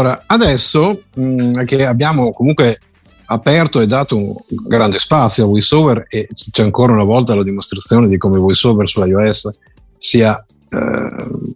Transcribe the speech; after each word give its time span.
Allora, 0.00 0.22
adesso 0.26 1.02
mh, 1.14 1.64
che 1.64 1.84
abbiamo 1.84 2.32
comunque 2.32 2.80
aperto 3.26 3.80
e 3.80 3.86
dato 3.86 4.16
un 4.16 4.34
grande 4.66 4.98
spazio 4.98 5.44
a 5.44 5.46
VoiceOver 5.46 6.06
e 6.08 6.26
c'è 6.50 6.62
ancora 6.62 6.94
una 6.94 7.04
volta 7.04 7.34
la 7.34 7.42
dimostrazione 7.42 8.08
di 8.08 8.16
come 8.16 8.38
VoiceOver 8.38 8.88
su 8.88 9.04
iOS 9.04 9.50
sia 9.98 10.42
eh, 10.70 11.54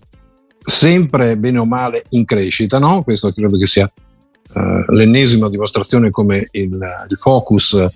sempre 0.63 1.39
bene 1.39 1.59
o 1.59 1.65
male 1.65 2.05
in 2.11 2.27
crescita, 2.27 2.79
no? 2.79 3.03
Questo 3.03 3.33
credo 3.33 3.57
che 3.57 3.67
sia 3.67 3.91
eh, 4.53 4.85
l'ennesima 4.89 5.49
dimostrazione 5.49 6.11
come 6.11 6.49
il, 6.51 6.73
il 7.09 7.19
focus 7.19 7.87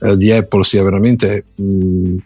eh, 0.00 0.16
di 0.18 0.30
Apple 0.30 0.64
sia 0.64 0.82
veramente 0.82 1.46
mh, 1.54 2.16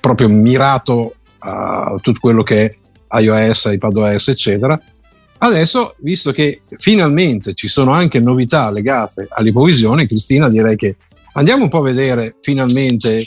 proprio 0.00 0.28
mirato 0.28 1.16
a 1.38 1.96
tutto 2.00 2.20
quello 2.20 2.44
che 2.44 2.64
è 3.10 3.18
iOS, 3.20 3.70
iPadOS, 3.72 4.28
eccetera. 4.28 4.80
Adesso, 5.44 5.96
visto 5.98 6.32
che 6.32 6.62
finalmente 6.78 7.52
ci 7.52 7.68
sono 7.68 7.90
anche 7.90 8.18
novità 8.18 8.70
legate 8.70 9.26
all'ipovisione, 9.28 10.06
Cristina, 10.06 10.48
direi 10.48 10.74
che 10.74 10.96
andiamo 11.34 11.64
un 11.64 11.68
po' 11.68 11.80
a 11.80 11.82
vedere 11.82 12.36
finalmente 12.40 13.26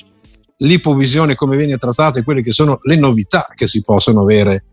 l'ipovisione 0.58 1.35
come 1.35 1.55
viene 1.58 1.77
trattata 1.77 2.17
e 2.17 2.23
quelle 2.23 2.41
che 2.41 2.52
sono 2.52 2.80
le 2.81 2.95
novità 2.95 3.45
che 3.53 3.67
si 3.67 3.84
possono 3.84 4.23
avere 4.23 4.66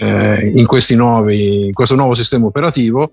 eh, 0.00 0.52
in, 0.54 0.66
nuovi, 0.90 1.66
in 1.66 1.72
questo 1.72 1.96
nuovo 1.96 2.14
sistema 2.14 2.46
operativo, 2.46 3.12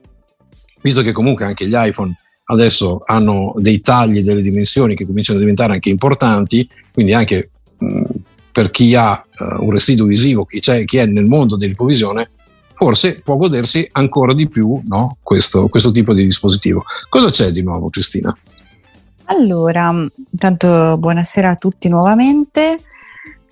visto 0.83 1.01
che 1.01 1.11
comunque 1.11 1.45
anche 1.45 1.67
gli 1.67 1.73
iPhone 1.73 2.15
adesso 2.51 3.01
hanno 3.03 3.51
dei 3.55 3.81
tagli, 3.81 4.21
delle 4.21 4.43
dimensioni 4.43 4.95
che 4.95 5.07
cominciano 5.07 5.39
a 5.39 5.41
diventare 5.41 5.73
anche 5.73 5.89
importanti, 5.89 6.69
quindi 6.93 7.15
anche 7.15 7.49
mh, 7.79 8.03
per 8.51 8.69
chi 8.69 8.93
ha 8.93 9.25
uh, 9.39 9.63
un 9.63 9.71
residuo 9.71 10.05
visivo, 10.05 10.45
chi, 10.45 10.59
chi, 10.59 10.97
è 10.97 11.05
nel 11.07 11.25
mondo 11.25 11.57
dell'ipovisione, 11.57 12.29
forse 12.81 13.21
può 13.21 13.35
godersi 13.35 13.87
ancora 13.91 14.33
di 14.33 14.49
più 14.49 14.81
no? 14.85 15.17
questo, 15.21 15.67
questo 15.67 15.91
tipo 15.91 16.15
di 16.15 16.23
dispositivo. 16.23 16.83
Cosa 17.09 17.29
c'è 17.29 17.51
di 17.51 17.61
nuovo, 17.61 17.91
Cristina? 17.91 18.35
Allora, 19.25 19.93
intanto 20.31 20.97
buonasera 20.97 21.51
a 21.51 21.55
tutti 21.57 21.89
nuovamente. 21.89 22.79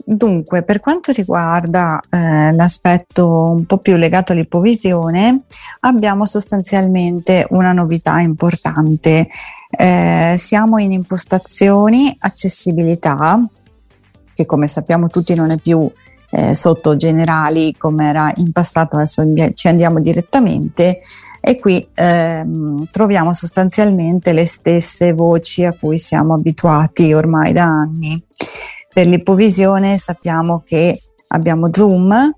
Dunque, 0.03 0.63
per 0.63 0.79
quanto 0.79 1.11
riguarda 1.11 2.01
eh, 2.09 2.51
l'aspetto 2.53 3.51
un 3.51 3.67
po' 3.67 3.77
più 3.77 3.97
legato 3.97 4.31
all'ipovisione, 4.31 5.41
abbiamo 5.81 6.25
sostanzialmente 6.25 7.45
una 7.51 7.71
novità 7.71 8.19
importante. 8.21 9.27
Eh, 9.69 10.35
siamo 10.39 10.79
in 10.79 10.91
impostazioni 10.91 12.15
accessibilità, 12.17 13.39
che 14.33 14.45
come 14.47 14.65
sappiamo 14.65 15.05
tutti 15.05 15.35
non 15.35 15.51
è 15.51 15.59
più 15.59 15.87
eh, 16.31 16.53
sotto 16.53 16.95
generali 16.95 17.75
come 17.77 18.07
era 18.07 18.31
in 18.35 18.51
passato, 18.51 18.95
adesso 18.95 19.23
ci 19.53 19.67
andiamo 19.67 19.99
direttamente 19.99 20.99
e 21.41 21.59
qui 21.59 21.87
ehm, 21.93 22.89
troviamo 22.91 23.33
sostanzialmente 23.33 24.33
le 24.33 24.45
stesse 24.45 25.13
voci 25.13 25.65
a 25.65 25.73
cui 25.73 25.97
siamo 25.97 26.35
abituati 26.35 27.13
ormai 27.13 27.53
da 27.53 27.63
anni. 27.63 28.23
Per 28.91 29.07
l'ipovisione 29.07 29.97
sappiamo 29.97 30.61
che 30.63 31.01
abbiamo 31.27 31.69
zoom, 31.71 32.33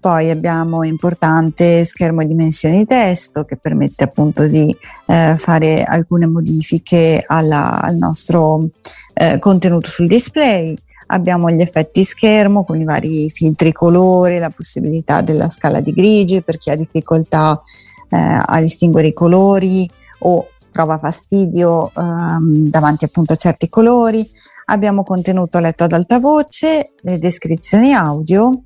poi 0.00 0.30
abbiamo 0.30 0.84
importante 0.84 1.84
schermo 1.84 2.20
di 2.22 2.28
dimensioni 2.28 2.78
di 2.78 2.86
testo 2.86 3.44
che 3.44 3.56
permette 3.56 4.04
appunto 4.04 4.46
di 4.46 4.72
eh, 5.06 5.34
fare 5.36 5.82
alcune 5.82 6.26
modifiche 6.26 7.24
alla, 7.26 7.80
al 7.80 7.96
nostro 7.96 8.68
eh, 9.14 9.38
contenuto 9.38 9.88
sul 9.88 10.06
display 10.06 10.76
abbiamo 11.06 11.50
gli 11.50 11.60
effetti 11.60 12.02
schermo 12.02 12.64
con 12.64 12.80
i 12.80 12.84
vari 12.84 13.28
filtri 13.30 13.72
colore, 13.72 14.38
la 14.38 14.50
possibilità 14.50 15.20
della 15.20 15.48
scala 15.48 15.80
di 15.80 15.92
grigi 15.92 16.42
per 16.42 16.58
chi 16.58 16.70
ha 16.70 16.76
difficoltà 16.76 17.60
eh, 18.08 18.38
a 18.44 18.60
distinguere 18.60 19.08
i 19.08 19.12
colori 19.12 19.88
o 20.20 20.48
prova 20.70 20.98
fastidio 20.98 21.90
ehm, 21.96 22.68
davanti 22.68 23.04
appunto 23.04 23.32
a 23.32 23.36
certi 23.36 23.68
colori. 23.68 24.28
Abbiamo 24.66 25.04
contenuto 25.04 25.58
letto 25.58 25.84
ad 25.84 25.92
alta 25.92 26.18
voce, 26.18 26.92
le 27.00 27.18
descrizioni 27.18 27.94
audio, 27.94 28.62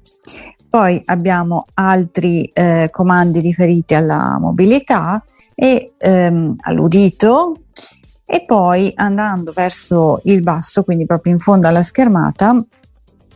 poi 0.69 1.01
abbiamo 1.05 1.67
altri 1.75 2.45
eh, 2.45 2.89
comandi 2.91 3.41
riferiti 3.41 3.95
alla 3.95 4.39
mobilità 4.41 5.23
e 5.55 5.93
ehm, 5.99 6.55
all'udito 6.61 7.57
e 8.33 8.45
poi 8.45 8.93
andando 8.95 9.51
verso 9.51 10.21
il 10.25 10.41
basso, 10.41 10.85
quindi 10.85 11.05
proprio 11.05 11.33
in 11.33 11.41
fondo 11.41 11.67
alla 11.67 11.83
schermata, 11.83 12.57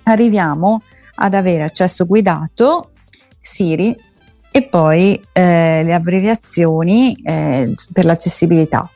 arriviamo 0.05 0.83
ad 1.17 1.35
avere 1.35 1.65
accesso 1.65 2.07
guidato, 2.07 2.91
Siri 3.41 3.97
e 4.53 4.69
poi 4.69 5.21
eh, 5.33 5.83
le 5.83 5.95
abbreviazioni 5.95 7.21
eh, 7.25 7.75
per 7.93 8.05
l'accessibilità. 8.05 8.89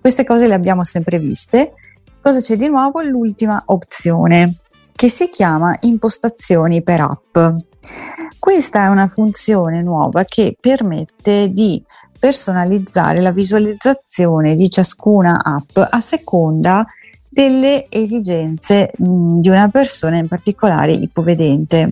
Queste 0.00 0.24
cose 0.24 0.48
le 0.48 0.54
abbiamo 0.54 0.82
sempre 0.82 1.20
viste. 1.20 1.74
Cosa 2.20 2.40
c'è 2.40 2.56
di 2.56 2.66
nuovo? 2.66 3.00
L'ultima 3.02 3.62
opzione 3.66 4.56
che 4.92 5.08
si 5.08 5.28
chiama 5.30 5.72
impostazioni 5.82 6.82
per 6.82 7.00
app. 7.00 7.38
Questa 8.40 8.82
è 8.82 8.86
una 8.88 9.06
funzione 9.06 9.82
nuova 9.82 10.24
che 10.24 10.56
permette 10.60 11.52
di 11.52 11.80
personalizzare 12.18 13.20
la 13.20 13.32
visualizzazione 13.32 14.54
di 14.54 14.70
ciascuna 14.70 15.42
app 15.42 15.76
a 15.76 16.00
seconda 16.00 16.86
delle 17.28 17.86
esigenze 17.88 18.92
mh, 18.96 19.34
di 19.34 19.48
una 19.48 19.68
persona, 19.68 20.16
in 20.18 20.28
particolare 20.28 20.92
ipovedente. 20.92 21.90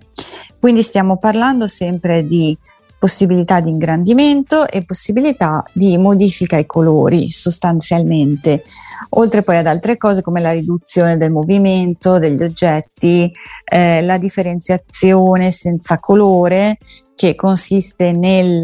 Quindi 0.59 0.83
stiamo 0.83 1.16
parlando 1.16 1.66
sempre 1.66 2.25
di 2.25 2.56
possibilità 3.03 3.59
di 3.59 3.69
ingrandimento 3.69 4.69
e 4.69 4.84
possibilità 4.84 5.65
di 5.72 5.99
modifica 5.99 6.54
ai 6.54 6.66
colori 6.66 7.33
sostanzialmente, 7.33 8.62
oltre 9.10 9.43
poi 9.43 9.56
ad 9.56 9.66
altre 9.66 9.97
cose 9.97 10.22
come 10.22 10.41
la 10.41 10.53
riduzione 10.53 11.16
del 11.16 11.33
movimento 11.33 12.21
degli 12.21 12.41
oggetti, 12.41 13.28
eh, 13.65 14.03
la 14.03 14.19
differenziazione 14.19 15.50
senza 15.50 15.99
colore 15.99 16.78
che 17.16 17.34
consiste 17.34 18.12
nel 18.12 18.62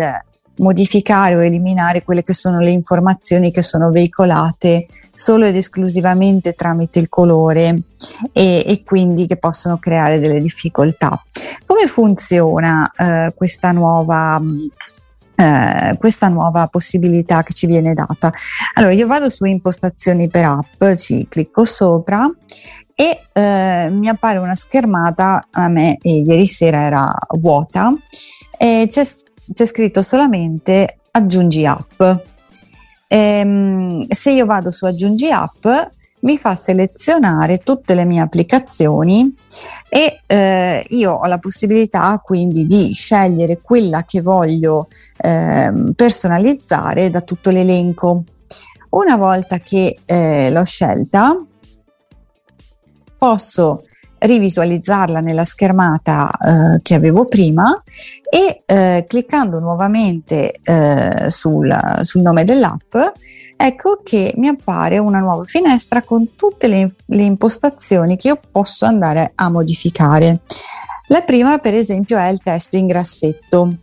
modificare 0.58 1.34
o 1.34 1.42
eliminare 1.42 2.02
quelle 2.02 2.22
che 2.22 2.34
sono 2.34 2.60
le 2.60 2.70
informazioni 2.70 3.50
che 3.50 3.62
sono 3.62 3.90
veicolate 3.90 4.86
solo 5.12 5.46
ed 5.46 5.56
esclusivamente 5.56 6.52
tramite 6.52 6.98
il 6.98 7.08
colore 7.08 7.82
e, 8.32 8.64
e 8.66 8.82
quindi 8.84 9.26
che 9.26 9.36
possono 9.36 9.78
creare 9.78 10.20
delle 10.20 10.40
difficoltà. 10.40 11.20
Come 11.66 11.86
funziona 11.86 12.90
eh, 12.96 13.32
questa 13.34 13.72
nuova... 13.72 14.40
Eh, 15.40 15.96
questa 15.98 16.26
nuova 16.26 16.66
possibilità 16.66 17.44
che 17.44 17.52
ci 17.52 17.68
viene 17.68 17.94
data. 17.94 18.32
Allora, 18.74 18.92
io 18.92 19.06
vado 19.06 19.28
su 19.28 19.44
impostazioni 19.44 20.28
per 20.28 20.44
app, 20.46 20.96
ci 20.96 21.24
clicco 21.28 21.64
sopra 21.64 22.28
e 22.92 23.20
eh, 23.32 23.88
mi 23.88 24.08
appare 24.08 24.38
una 24.38 24.56
schermata, 24.56 25.46
a 25.52 25.68
me 25.68 25.98
ieri 26.02 26.44
sera 26.44 26.80
era 26.80 27.14
vuota, 27.38 27.92
e 28.58 28.86
c'è 28.88 29.04
c'è 29.58 29.66
scritto 29.66 30.02
solamente 30.02 31.00
aggiungi 31.10 31.66
app. 31.66 32.00
Ehm, 33.08 34.02
se 34.02 34.30
io 34.30 34.46
vado 34.46 34.70
su 34.70 34.84
aggiungi 34.84 35.32
app 35.32 35.66
mi 36.20 36.38
fa 36.38 36.54
selezionare 36.54 37.58
tutte 37.58 37.94
le 37.94 38.04
mie 38.04 38.20
applicazioni 38.20 39.34
e 39.88 40.20
eh, 40.26 40.84
io 40.90 41.12
ho 41.12 41.26
la 41.26 41.38
possibilità 41.38 42.20
quindi 42.24 42.66
di 42.66 42.92
scegliere 42.92 43.60
quella 43.60 44.04
che 44.04 44.20
voglio 44.20 44.86
eh, 45.16 45.72
personalizzare 45.96 47.10
da 47.10 47.22
tutto 47.22 47.50
l'elenco. 47.50 48.22
Una 48.90 49.16
volta 49.16 49.58
che 49.58 49.98
eh, 50.04 50.50
l'ho 50.52 50.64
scelta 50.64 51.36
posso 53.18 53.82
rivisualizzarla 54.18 55.20
nella 55.20 55.44
schermata 55.44 56.30
eh, 56.30 56.82
che 56.82 56.94
avevo 56.94 57.26
prima 57.26 57.82
e 58.28 58.62
eh, 58.66 59.04
cliccando 59.06 59.58
nuovamente 59.58 60.52
eh, 60.62 61.30
sul, 61.30 61.74
sul, 62.02 62.22
nome 62.22 62.44
dell'app 62.44 62.94
ecco 63.56 64.00
che 64.02 64.32
mi 64.36 64.48
appare 64.48 64.98
una 64.98 65.20
nuova 65.20 65.44
finestra 65.46 66.02
con 66.02 66.34
tutte 66.34 66.68
le, 66.68 66.94
le 67.06 67.22
impostazioni 67.22 68.16
che 68.16 68.28
io 68.28 68.40
posso 68.50 68.84
andare 68.84 69.32
a 69.34 69.50
modificare. 69.50 70.40
La 71.08 71.22
prima 71.22 71.58
per 71.58 71.74
esempio 71.74 72.18
è 72.18 72.28
il 72.28 72.40
testo 72.42 72.76
in 72.76 72.86
grassetto. 72.86 73.76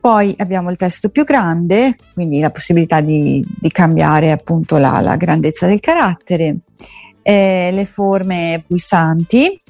Poi 0.00 0.34
abbiamo 0.38 0.70
il 0.70 0.78
testo 0.78 1.10
più 1.10 1.24
grande, 1.24 1.94
quindi 2.14 2.40
la 2.40 2.50
possibilità 2.50 3.02
di, 3.02 3.44
di 3.60 3.68
cambiare 3.68 4.30
appunto 4.30 4.78
la, 4.78 4.98
la 5.00 5.16
grandezza 5.16 5.66
del 5.66 5.80
carattere 5.80 6.60
eh, 7.22 7.70
le 7.72 7.84
forme 7.84 8.62
pulsanti, 8.66 9.60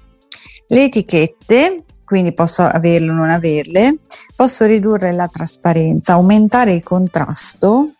le 0.68 0.84
etichette, 0.84 1.84
quindi 2.04 2.32
posso 2.34 2.62
averle 2.62 3.10
o 3.10 3.14
non 3.14 3.30
averle, 3.30 3.98
posso 4.34 4.64
ridurre 4.64 5.12
la 5.12 5.28
trasparenza, 5.28 6.14
aumentare 6.14 6.72
il 6.72 6.82
contrasto, 6.82 7.92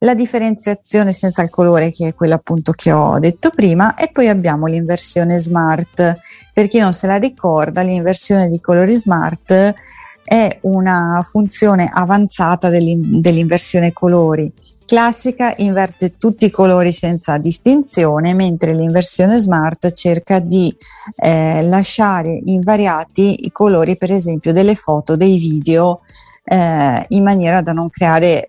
la 0.00 0.14
differenziazione 0.14 1.12
senza 1.12 1.42
il 1.42 1.50
colore 1.50 1.90
che 1.90 2.08
è 2.08 2.14
quella 2.14 2.36
appunto 2.36 2.72
che 2.72 2.92
ho 2.92 3.18
detto 3.18 3.50
prima 3.50 3.94
e 3.94 4.10
poi 4.12 4.28
abbiamo 4.28 4.66
l'inversione 4.66 5.38
smart. 5.38 6.18
Per 6.52 6.66
chi 6.68 6.78
non 6.78 6.92
se 6.92 7.06
la 7.06 7.16
ricorda, 7.16 7.82
l'inversione 7.82 8.48
di 8.48 8.60
colori 8.60 8.92
smart 8.92 9.74
è 10.22 10.58
una 10.62 11.22
funzione 11.24 11.90
avanzata 11.90 12.68
dell'in- 12.68 13.20
dell'inversione 13.20 13.92
colori. 13.92 14.52
Classica 14.88 15.52
inverte 15.58 16.16
tutti 16.16 16.46
i 16.46 16.50
colori 16.50 16.92
senza 16.92 17.36
distinzione, 17.36 18.32
mentre 18.32 18.72
l'inversione 18.72 19.36
smart 19.36 19.92
cerca 19.92 20.38
di 20.38 20.74
eh, 21.16 21.60
lasciare 21.60 22.40
invariati 22.44 23.44
i 23.44 23.52
colori, 23.52 23.98
per 23.98 24.12
esempio, 24.12 24.50
delle 24.54 24.74
foto, 24.76 25.14
dei 25.14 25.36
video, 25.36 26.00
eh, 26.42 27.04
in 27.08 27.22
maniera 27.22 27.60
da 27.60 27.72
non 27.72 27.90
creare 27.90 28.46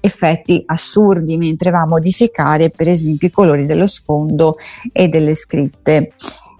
effetti 0.00 0.62
assurdi 0.66 1.38
mentre 1.38 1.70
va 1.70 1.80
a 1.80 1.86
modificare 1.86 2.68
per 2.68 2.86
esempio 2.86 3.28
i 3.28 3.30
colori 3.30 3.64
dello 3.64 3.86
sfondo 3.86 4.56
e 4.92 5.08
delle 5.08 5.34
scritte. 5.34 6.12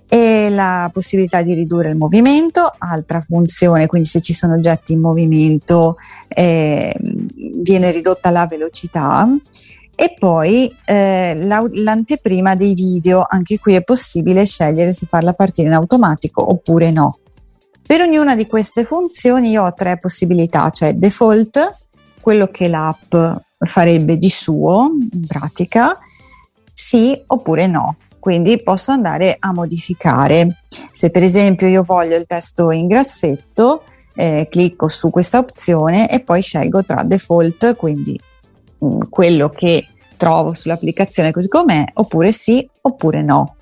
E 0.09 0.49
la 0.49 0.89
possibilità 0.91 1.43
di 1.43 1.53
ridurre 1.53 1.91
il 1.91 1.97
movimento, 1.99 2.73
altra 2.79 3.21
funzione, 3.21 3.87
quindi 3.87 4.09
se 4.09 4.23
ci 4.23 4.33
sono 4.33 4.55
oggetti 4.55 4.95
in 4.95 5.01
movimento 5.01 5.97
eh, 6.29 6.95
viene 7.61 7.91
ridotta 7.91 8.31
la 8.31 8.47
velocità 8.47 9.27
e 9.95 10.15
poi 10.19 10.73
eh, 10.85 11.35
la, 11.45 11.65
l'anteprima 11.73 12.55
dei 12.55 12.75
video, 12.75 13.25
anche 13.29 13.59
qui 13.59 13.75
è 13.75 13.83
possibile 13.83 14.45
scegliere 14.45 14.93
se 14.93 15.07
farla 15.07 15.33
partire 15.33 15.69
in 15.69 15.75
automatico 15.75 16.49
oppure 16.51 16.91
no. 16.91 17.19
Per 17.85 18.01
ognuna 18.03 18.37
di 18.37 18.47
queste 18.47 18.85
funzioni 18.85 19.51
io 19.51 19.65
ho 19.65 19.73
tre 19.75 19.99
possibilità, 19.99 20.71
cioè 20.71 20.93
default, 20.93 21.77
quello 22.21 22.49
che 22.49 22.69
l'app 22.69 23.15
farebbe 23.59 24.19
di 24.19 24.29
suo 24.29 24.91
in 25.13 25.27
pratica, 25.27 25.99
sì 26.73 27.21
oppure 27.27 27.67
no 27.67 27.97
quindi 28.29 28.61
posso 28.63 28.93
andare 28.93 29.37
a 29.39 29.53
modificare. 29.53 30.59
Se 30.91 31.09
per 31.09 31.23
esempio 31.23 31.67
io 31.67 31.83
voglio 31.83 32.15
il 32.15 32.27
testo 32.27 32.71
in 32.71 32.87
grassetto, 32.87 33.85
eh, 34.21 34.49
clicco 34.51 34.89
su 34.89 35.11
questa 35.11 35.39
opzione 35.39 36.09
e 36.09 36.19
poi 36.19 36.43
scelgo 36.43 36.85
tra 36.85 37.05
default, 37.05 37.77
quindi 37.77 38.19
mh, 38.79 38.87
mm, 38.87 39.01
quello 39.09 39.49
che 39.49 39.87
trovo 40.17 40.55
sull'applicazione 40.55 41.31
così 41.31 41.47
com'è, 41.47 41.85
oppure 41.95 42.33
sì 42.33 42.69
oppure 42.81 43.23
no. 43.23 43.55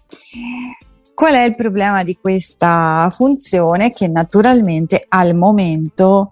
Qual 1.13 1.35
è 1.35 1.43
il 1.43 1.55
problema 1.55 2.03
di 2.03 2.17
questa 2.19 3.07
funzione? 3.13 3.91
Che 3.91 4.09
naturalmente 4.09 5.05
al 5.07 5.35
momento 5.35 6.31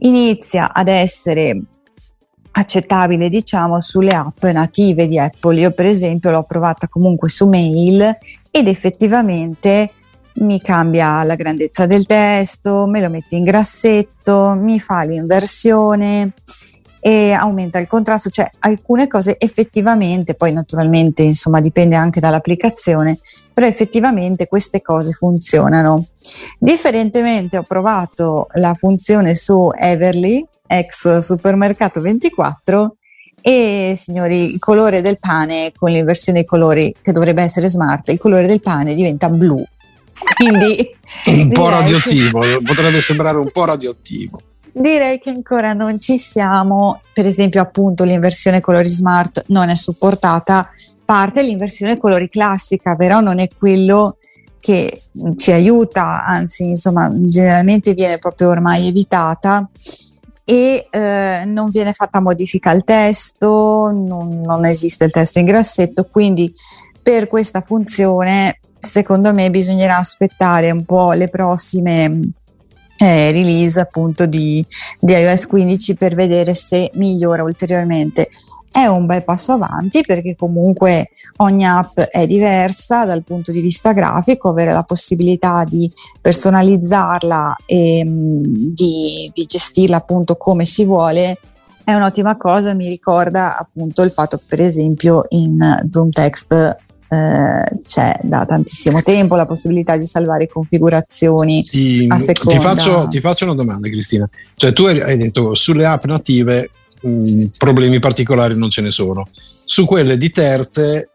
inizia 0.00 0.70
ad 0.74 0.88
essere 0.88 1.58
accettabile 2.50 3.30
diciamo 3.30 3.80
sulle 3.80 4.14
app 4.14 4.44
native 4.44 5.08
di 5.08 5.18
Apple. 5.18 5.60
Io 5.60 5.70
per 5.70 5.86
esempio 5.86 6.30
l'ho 6.30 6.42
provata 6.42 6.88
comunque 6.88 7.30
su 7.30 7.48
mail 7.48 8.18
ed 8.50 8.68
effettivamente 8.68 9.92
mi 10.36 10.60
cambia 10.60 11.22
la 11.22 11.34
grandezza 11.34 11.86
del 11.86 12.06
testo, 12.06 12.86
me 12.86 13.00
lo 13.00 13.08
mette 13.08 13.36
in 13.36 13.44
grassetto, 13.44 14.54
mi 14.58 14.78
fa 14.80 15.02
l'inversione 15.02 16.32
e 17.00 17.32
aumenta 17.32 17.78
il 17.78 17.86
contrasto, 17.86 18.30
cioè 18.30 18.50
alcune 18.60 19.06
cose 19.06 19.36
effettivamente, 19.38 20.34
poi 20.34 20.52
naturalmente 20.52 21.22
insomma 21.22 21.60
dipende 21.60 21.94
anche 21.94 22.20
dall'applicazione, 22.20 23.18
però 23.54 23.66
effettivamente 23.66 24.48
queste 24.48 24.82
cose 24.82 25.12
funzionano. 25.12 26.06
Differentemente 26.58 27.58
ho 27.58 27.62
provato 27.62 28.48
la 28.54 28.74
funzione 28.74 29.34
su 29.34 29.70
Everly 29.72 30.44
ex 30.66 31.18
supermercato 31.18 32.00
24 32.00 32.96
e 33.40 33.94
signori 33.96 34.54
il 34.54 34.58
colore 34.58 35.00
del 35.00 35.20
pane 35.20 35.70
con 35.76 35.92
l'inversione 35.92 36.40
dei 36.40 36.48
colori 36.48 36.92
che 37.00 37.12
dovrebbe 37.12 37.44
essere 37.44 37.68
smart 37.68 38.08
il 38.08 38.18
colore 38.18 38.48
del 38.48 38.60
pane 38.60 38.96
diventa 38.96 39.28
blu 39.28 39.64
quindi 40.36 40.94
un 41.26 41.50
po' 41.50 41.68
radioattivo 41.68 42.40
che... 42.40 42.58
potrebbe 42.64 43.00
sembrare 43.00 43.38
un 43.38 43.50
po' 43.50 43.64
radioattivo. 43.64 44.40
Direi 44.72 45.18
che 45.18 45.30
ancora 45.30 45.72
non 45.72 45.98
ci 45.98 46.18
siamo. 46.18 47.00
Per 47.12 47.24
esempio 47.24 47.62
appunto 47.62 48.04
l'inversione 48.04 48.60
colori 48.60 48.88
smart 48.88 49.44
non 49.48 49.68
è 49.68 49.74
supportata. 49.74 50.68
Parte 51.04 51.42
l'inversione 51.42 51.96
colori 51.96 52.28
classica 52.28 52.94
però 52.94 53.20
non 53.20 53.38
è 53.38 53.48
quello 53.56 54.18
che 54.58 55.02
ci 55.36 55.52
aiuta 55.52 56.24
anzi 56.24 56.64
insomma 56.70 57.08
generalmente 57.12 57.94
viene 57.94 58.18
proprio 58.18 58.50
ormai 58.50 58.88
evitata. 58.88 59.68
E 60.44 60.86
eh, 60.90 61.42
non 61.44 61.70
viene 61.70 61.92
fatta 61.92 62.20
modifica 62.20 62.70
al 62.70 62.84
testo, 62.84 63.90
non, 63.92 64.42
non, 64.44 64.64
esiste 64.64 65.04
il 65.04 65.10
testo 65.10 65.40
in 65.40 65.44
grassetto, 65.44 66.04
quindi 66.04 66.54
per 67.02 67.26
questa 67.26 67.62
funzione 67.62 68.60
secondo 68.78 69.32
me 69.32 69.50
bisognerà 69.50 69.98
aspettare 69.98 70.70
un 70.70 70.84
po' 70.84 71.12
le 71.12 71.28
prossime 71.28 72.32
eh, 72.98 73.30
release 73.30 73.78
appunto 73.78 74.26
di, 74.26 74.64
di 74.98 75.12
iOS 75.12 75.46
15 75.46 75.94
per 75.96 76.14
vedere 76.14 76.54
se 76.54 76.90
migliora 76.94 77.42
ulteriormente. 77.42 78.28
È 78.70 78.84
un 78.86 79.06
bel 79.06 79.24
passo 79.24 79.52
avanti 79.52 80.02
perché 80.02 80.36
comunque 80.36 81.08
ogni 81.36 81.64
app 81.64 81.98
è 81.98 82.26
diversa 82.26 83.06
dal 83.06 83.24
punto 83.24 83.50
di 83.50 83.62
vista 83.62 83.92
grafico, 83.92 84.50
avere 84.50 84.72
la 84.72 84.82
possibilità 84.82 85.64
di 85.64 85.90
personalizzarla 86.20 87.56
e 87.64 88.02
mm, 88.04 88.42
di, 88.74 89.30
di 89.32 89.44
gestirla 89.46 89.96
appunto 89.96 90.36
come 90.36 90.66
si 90.66 90.84
vuole 90.84 91.38
è 91.86 91.94
un'ottima 91.94 92.36
cosa, 92.36 92.74
mi 92.74 92.88
ricorda 92.88 93.56
appunto 93.56 94.02
il 94.02 94.10
fatto 94.10 94.38
che 94.38 94.42
per 94.48 94.60
esempio 94.60 95.22
in 95.28 95.84
Zoom 95.88 96.10
Text 96.10 96.76
eh, 97.08 97.80
c'è 97.82 98.18
da 98.22 98.44
tantissimo 98.44 99.02
tempo 99.02 99.36
la 99.36 99.46
possibilità 99.46 99.96
di 99.96 100.06
salvare 100.06 100.48
configurazioni 100.48 101.62
ti, 101.62 102.06
a 102.08 102.18
seconda. 102.18 102.58
Ti 102.58 102.64
faccio, 102.64 103.08
ti 103.08 103.20
faccio, 103.20 103.44
una 103.44 103.54
domanda 103.54 103.88
Cristina, 103.88 104.28
cioè 104.54 104.72
tu 104.72 104.84
hai 104.84 105.16
detto 105.16 105.54
sulle 105.54 105.86
app 105.86 106.04
native 106.04 106.70
mh, 107.02 107.44
problemi 107.58 107.98
particolari 108.00 108.56
non 108.56 108.70
ce 108.70 108.82
ne 108.82 108.90
sono. 108.90 109.28
Su 109.64 109.84
quelle 109.84 110.16
di 110.16 110.30
terze 110.30 111.10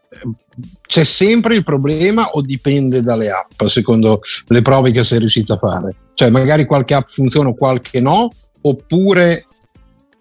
c'è 0.86 1.04
sempre 1.04 1.54
il 1.54 1.64
problema 1.64 2.30
o 2.30 2.42
dipende 2.42 3.02
dalle 3.02 3.30
app, 3.30 3.62
secondo 3.64 4.20
le 4.48 4.62
prove 4.62 4.90
che 4.90 5.04
sei 5.04 5.18
riuscito 5.18 5.54
a 5.54 5.58
fare? 5.58 5.96
Cioè 6.14 6.30
magari 6.30 6.66
qualche 6.66 6.94
app 6.94 7.08
funziona 7.08 7.48
o 7.48 7.54
qualche 7.54 8.00
no, 8.00 8.30
oppure 8.60 9.46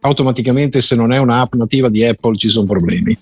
automaticamente 0.01 0.81
se 0.81 0.95
non 0.95 1.11
è 1.11 1.17
un'app 1.17 1.53
nativa 1.53 1.89
di 1.89 2.05
Apple 2.05 2.35
ci 2.35 2.49
sono 2.49 2.65
problemi? 2.65 3.17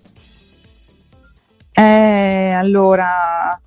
Eh, 1.79 2.51
allora, 2.51 3.57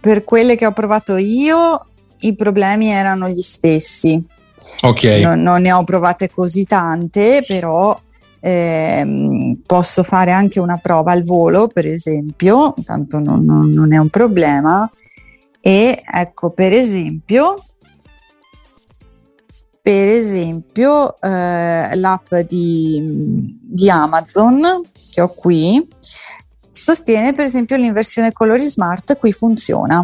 per 0.00 0.24
quelle 0.24 0.56
che 0.56 0.64
ho 0.64 0.72
provato 0.72 1.16
io, 1.16 1.86
i 2.20 2.34
problemi 2.34 2.88
erano 2.88 3.28
gli 3.28 3.42
stessi. 3.42 4.22
Ok. 4.82 5.04
Non, 5.22 5.42
non 5.42 5.60
ne 5.60 5.72
ho 5.72 5.84
provate 5.84 6.30
così 6.30 6.64
tante, 6.64 7.44
però 7.46 7.98
eh, 8.40 9.58
posso 9.66 10.02
fare 10.02 10.32
anche 10.32 10.58
una 10.58 10.78
prova 10.78 11.12
al 11.12 11.22
volo, 11.22 11.68
per 11.68 11.86
esempio, 11.86 12.74
tanto 12.82 13.18
non, 13.18 13.44
non, 13.44 13.70
non 13.70 13.92
è 13.92 13.98
un 13.98 14.08
problema. 14.08 14.90
E 15.60 16.02
ecco, 16.10 16.52
per 16.52 16.72
esempio, 16.72 17.62
per 19.82 20.08
esempio 20.08 21.14
eh, 21.20 21.94
l'app 21.94 22.34
di, 22.46 23.58
di, 23.60 23.90
Amazon 23.90 24.80
che 25.10 25.20
ho 25.20 25.28
qui 25.28 25.86
sostiene 26.80 27.32
per 27.32 27.44
esempio 27.44 27.76
l'inversione 27.76 28.32
colori 28.32 28.62
smart 28.62 29.18
qui 29.18 29.32
funziona 29.32 30.00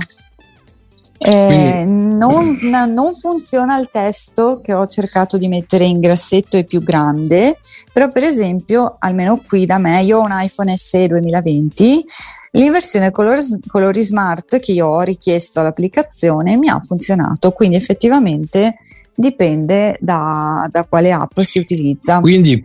eh, 1.18 1.84
non, 1.86 2.56
non, 2.92 3.14
funziona 3.14 3.78
il 3.78 3.88
testo 3.90 4.60
che 4.62 4.74
ho 4.74 4.86
cercato 4.86 5.38
di 5.38 5.48
mettere 5.48 5.84
in 5.84 5.98
grassetto 5.98 6.56
e 6.56 6.64
più 6.64 6.82
grande, 6.82 7.58
però 7.92 8.10
per 8.10 8.22
esempio, 8.22 8.96
almeno 8.98 9.42
qui 9.46 9.64
da 9.64 9.78
me, 9.78 10.02
io 10.02 10.18
ho 10.18 10.24
un 10.24 10.30
iPhone 10.32 10.76
SE 10.76 11.06
2020, 11.06 12.04
l'inversione 12.52 13.10
colori, 13.10 13.40
colori 13.66 14.02
smart 14.02 14.58
che 14.60 14.72
io 14.72 14.88
ho 14.88 15.00
richiesto 15.00 15.60
all'applicazione 15.60 16.56
mi 16.56 16.68
ha 16.68 16.78
funzionato, 16.80 17.52
quindi 17.52 17.76
effettivamente 17.76 18.76
dipende 19.14 19.96
da, 19.98 20.68
da 20.70 20.84
quale 20.84 21.12
app 21.12 21.40
si 21.40 21.58
utilizza. 21.58 22.20
Quindi 22.20 22.62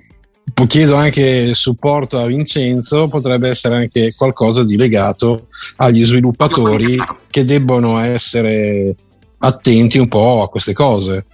chiedo 0.68 0.96
anche 0.96 1.54
supporto 1.54 2.20
a 2.20 2.26
Vincenzo, 2.26 3.08
potrebbe 3.08 3.50
essere 3.50 3.76
anche 3.76 4.14
qualcosa 4.16 4.64
di 4.64 4.78
legato 4.78 5.48
agli 5.78 6.06
sviluppatori 6.06 6.98
che 7.30 7.46
debbono 7.46 8.00
essere 8.00 8.96
attenti 9.40 9.98
un 9.98 10.08
po' 10.08 10.44
a 10.44 10.50
queste 10.50 10.74
cose. 10.74 11.26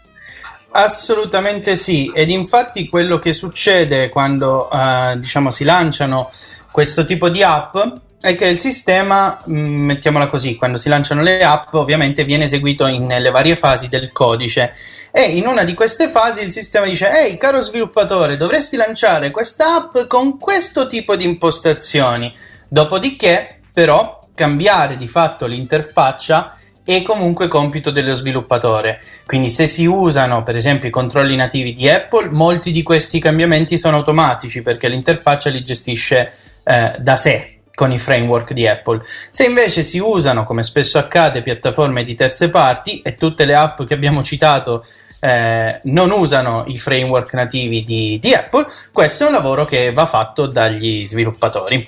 Assolutamente 0.71 1.75
sì, 1.75 2.11
ed 2.13 2.29
infatti 2.29 2.87
quello 2.87 3.17
che 3.19 3.33
succede 3.33 4.09
quando 4.09 4.69
eh, 4.69 5.17
diciamo 5.19 5.49
si 5.49 5.63
lanciano 5.63 6.29
questo 6.71 7.03
tipo 7.03 7.29
di 7.29 7.41
app 7.41 7.75
è 8.19 8.35
che 8.35 8.47
il 8.47 8.59
sistema, 8.59 9.41
mm, 9.47 9.85
mettiamola 9.85 10.27
così, 10.27 10.55
quando 10.55 10.77
si 10.77 10.89
lanciano 10.89 11.21
le 11.21 11.43
app 11.43 11.73
ovviamente 11.73 12.23
viene 12.23 12.45
eseguito 12.45 12.87
nelle 12.87 13.29
varie 13.29 13.55
fasi 13.55 13.89
del 13.89 14.11
codice. 14.11 14.73
E 15.11 15.23
in 15.23 15.45
una 15.45 15.63
di 15.63 15.73
queste 15.73 16.09
fasi 16.09 16.41
il 16.41 16.51
sistema 16.51 16.87
dice 16.87 17.11
ehi 17.11 17.37
caro 17.37 17.61
sviluppatore 17.61 18.35
dovresti 18.35 18.75
lanciare 18.75 19.31
questa 19.31 19.75
app 19.75 20.07
con 20.07 20.39
questo 20.39 20.87
tipo 20.87 21.15
di 21.15 21.25
impostazioni. 21.25 22.33
Dopodiché 22.67 23.59
però 23.71 24.19
cambiare 24.33 24.97
di 24.97 25.07
fatto 25.07 25.45
l'interfaccia 25.45 26.57
è 26.83 27.01
comunque 27.03 27.47
compito 27.47 27.91
dello 27.91 28.15
sviluppatore. 28.15 28.99
Quindi 29.25 29.51
se 29.51 29.67
si 29.67 29.85
usano 29.85 30.41
per 30.41 30.55
esempio 30.55 30.87
i 30.87 30.91
controlli 30.91 31.35
nativi 31.35 31.73
di 31.73 31.87
Apple, 31.87 32.29
molti 32.29 32.71
di 32.71 32.81
questi 32.81 33.19
cambiamenti 33.19 33.77
sono 33.77 33.97
automatici 33.97 34.63
perché 34.63 34.87
l'interfaccia 34.87 35.51
li 35.51 35.63
gestisce 35.63 36.33
eh, 36.63 36.95
da 36.97 37.15
sé 37.15 37.56
con 37.77 37.91
i 37.91 37.99
framework 37.99 38.53
di 38.53 38.67
Apple. 38.67 39.03
Se 39.29 39.45
invece 39.45 39.83
si 39.83 39.99
usano, 39.99 40.45
come 40.45 40.63
spesso 40.63 40.97
accade, 40.97 41.43
piattaforme 41.43 42.03
di 42.03 42.15
terze 42.15 42.49
parti 42.49 43.01
e 43.01 43.13
tutte 43.13 43.45
le 43.45 43.53
app 43.53 43.83
che 43.83 43.93
abbiamo 43.93 44.23
citato 44.23 44.83
eh, 45.19 45.79
non 45.83 46.09
usano 46.09 46.63
i 46.65 46.79
framework 46.79 47.33
nativi 47.33 47.83
di, 47.83 48.17
di 48.19 48.33
Apple, 48.33 48.65
questo 48.91 49.25
è 49.25 49.27
un 49.27 49.33
lavoro 49.33 49.65
che 49.65 49.93
va 49.93 50.07
fatto 50.07 50.47
dagli 50.47 51.05
sviluppatori. 51.05 51.87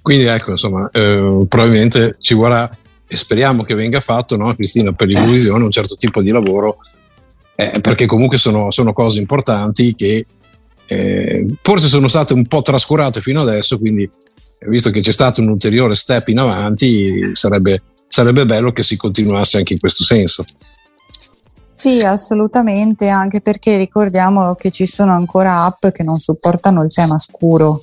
Quindi 0.00 0.24
ecco, 0.24 0.52
insomma, 0.52 0.88
eh, 0.90 1.44
probabilmente 1.46 2.16
ci 2.18 2.32
vorrà 2.32 2.66
e 3.06 3.16
speriamo 3.18 3.64
che 3.64 3.74
venga 3.74 4.00
fatto, 4.00 4.34
no, 4.36 4.54
Cristina, 4.54 4.92
per 4.92 5.08
l'Eurovisione 5.08 5.62
un 5.62 5.70
certo 5.70 5.96
tipo 5.96 6.22
di 6.22 6.30
lavoro, 6.30 6.78
eh, 7.54 7.80
perché 7.82 8.06
comunque 8.06 8.38
sono, 8.38 8.70
sono, 8.70 8.94
cose 8.94 9.20
importanti 9.20 9.94
che 9.94 10.24
eh, 10.86 11.46
forse 11.60 11.88
sono 11.88 12.08
state 12.08 12.32
un 12.32 12.46
po' 12.46 12.62
trascurate 12.62 13.20
fino 13.20 13.42
adesso, 13.42 13.78
quindi 13.78 14.08
visto 14.60 14.90
che 14.90 15.00
c'è 15.00 15.12
stato 15.12 15.40
un 15.40 15.48
ulteriore 15.48 15.94
step 15.94 16.28
in 16.28 16.38
avanti, 16.38 17.34
sarebbe, 17.34 17.82
sarebbe 18.08 18.46
bello 18.46 18.72
che 18.72 18.82
si 18.82 18.96
continuasse 18.96 19.58
anche 19.58 19.74
in 19.74 19.78
questo 19.78 20.04
senso. 20.04 20.44
Sì, 21.70 22.00
assolutamente, 22.00 23.08
anche 23.08 23.42
perché 23.42 23.76
ricordiamo 23.76 24.54
che 24.54 24.70
ci 24.70 24.86
sono 24.86 25.12
ancora 25.12 25.64
app 25.64 25.88
che 25.88 26.02
non 26.02 26.16
supportano 26.16 26.82
il 26.82 26.92
tema 26.92 27.18
scuro 27.18 27.78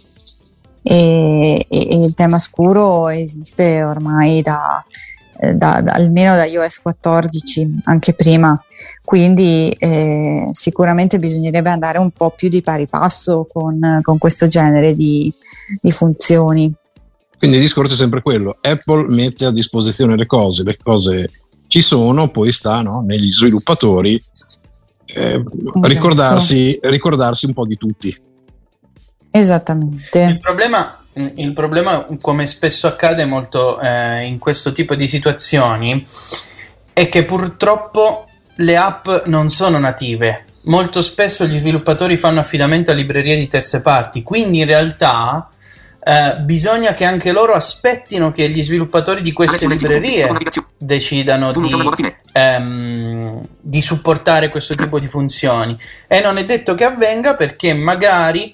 e, 0.84 1.66
e, 1.70 1.98
il 2.04 2.14
tema 2.14 2.38
scuro 2.40 3.08
esiste 3.08 3.82
ormai 3.82 4.42
da, 4.42 4.84
da, 5.54 5.82
da, 5.82 5.94
almeno 5.94 6.36
da 6.36 6.46
iOS 6.46 6.80
14, 6.82 7.82
anche 7.86 8.14
prima. 8.14 8.62
Quindi 9.04 9.70
eh, 9.70 10.48
sicuramente 10.52 11.20
bisognerebbe 11.20 11.70
andare 11.70 11.98
un 11.98 12.12
po' 12.12 12.30
più 12.32 12.48
di 12.48 12.62
pari 12.62 12.88
passo 12.88 13.46
con, 13.52 14.00
con 14.02 14.18
questo 14.18 14.48
genere 14.48 14.96
di, 14.96 15.32
di 15.82 15.92
funzioni. 15.92 16.74
Quindi 17.38 17.58
il 17.58 17.64
discorso 17.64 17.94
è 17.94 17.98
sempre 17.98 18.22
quello, 18.22 18.58
Apple 18.62 19.14
mette 19.14 19.44
a 19.46 19.52
disposizione 19.52 20.16
le 20.16 20.26
cose, 20.26 20.64
le 20.64 20.78
cose 20.82 21.30
ci 21.68 21.82
sono, 21.82 22.30
poi 22.30 22.54
sta 22.54 22.82
no, 22.82 23.02
negli 23.02 23.34
sviluppatori 23.34 24.24
eh, 25.16 25.44
esatto. 25.46 25.88
ricordarsi, 25.88 26.80
ricordarsi 26.84 27.46
un 27.46 27.54
po' 27.54 27.66
di 27.66 27.76
tutti. 27.76 28.16
Esattamente. 29.30 30.22
Il 30.22 30.40
problema, 30.40 30.98
il 31.14 31.54
problema 31.54 32.06
come 32.22 32.48
spesso 32.48 32.88
accade 32.88 33.26
molto 33.26 33.80
eh, 33.80 34.26
in 34.26 34.40
questo 34.40 34.72
tipo 34.72 34.96
di 34.96 35.08
situazioni, 35.08 36.06
è 36.94 37.10
che 37.10 37.26
purtroppo 37.26 38.28
le 38.56 38.78
app 38.78 39.08
non 39.26 39.50
sono 39.50 39.80
native. 39.80 40.46
Molto 40.66 41.02
spesso 41.02 41.46
gli 41.46 41.58
sviluppatori 41.58 42.18
fanno 42.18 42.40
affidamento 42.40 42.92
a 42.92 42.94
librerie 42.94 43.38
di 43.38 43.48
terze 43.48 43.82
parti, 43.82 44.24
quindi 44.24 44.60
in 44.60 44.66
realtà 44.66 45.50
eh, 46.06 46.38
bisogna 46.42 46.94
che 46.94 47.06
anche 47.06 47.32
loro 47.32 47.54
aspettino 47.54 48.32
che 48.32 48.50
gli 48.50 48.62
sviluppatori 48.62 49.22
di 49.22 49.32
queste 49.32 49.68
librerie 49.68 50.28
decidano 50.78 51.52
di, 51.52 52.14
ehm, 52.32 53.42
di 53.60 53.82
supportare 53.82 54.50
questo 54.50 54.74
tipo 54.76 55.00
di 55.00 55.08
funzioni. 55.08 55.78
E 56.08 56.22
non 56.22 56.38
è 56.38 56.46
detto 56.46 56.76
che 56.76 56.84
avvenga 56.84 57.36
perché 57.36 57.74
magari 57.74 58.54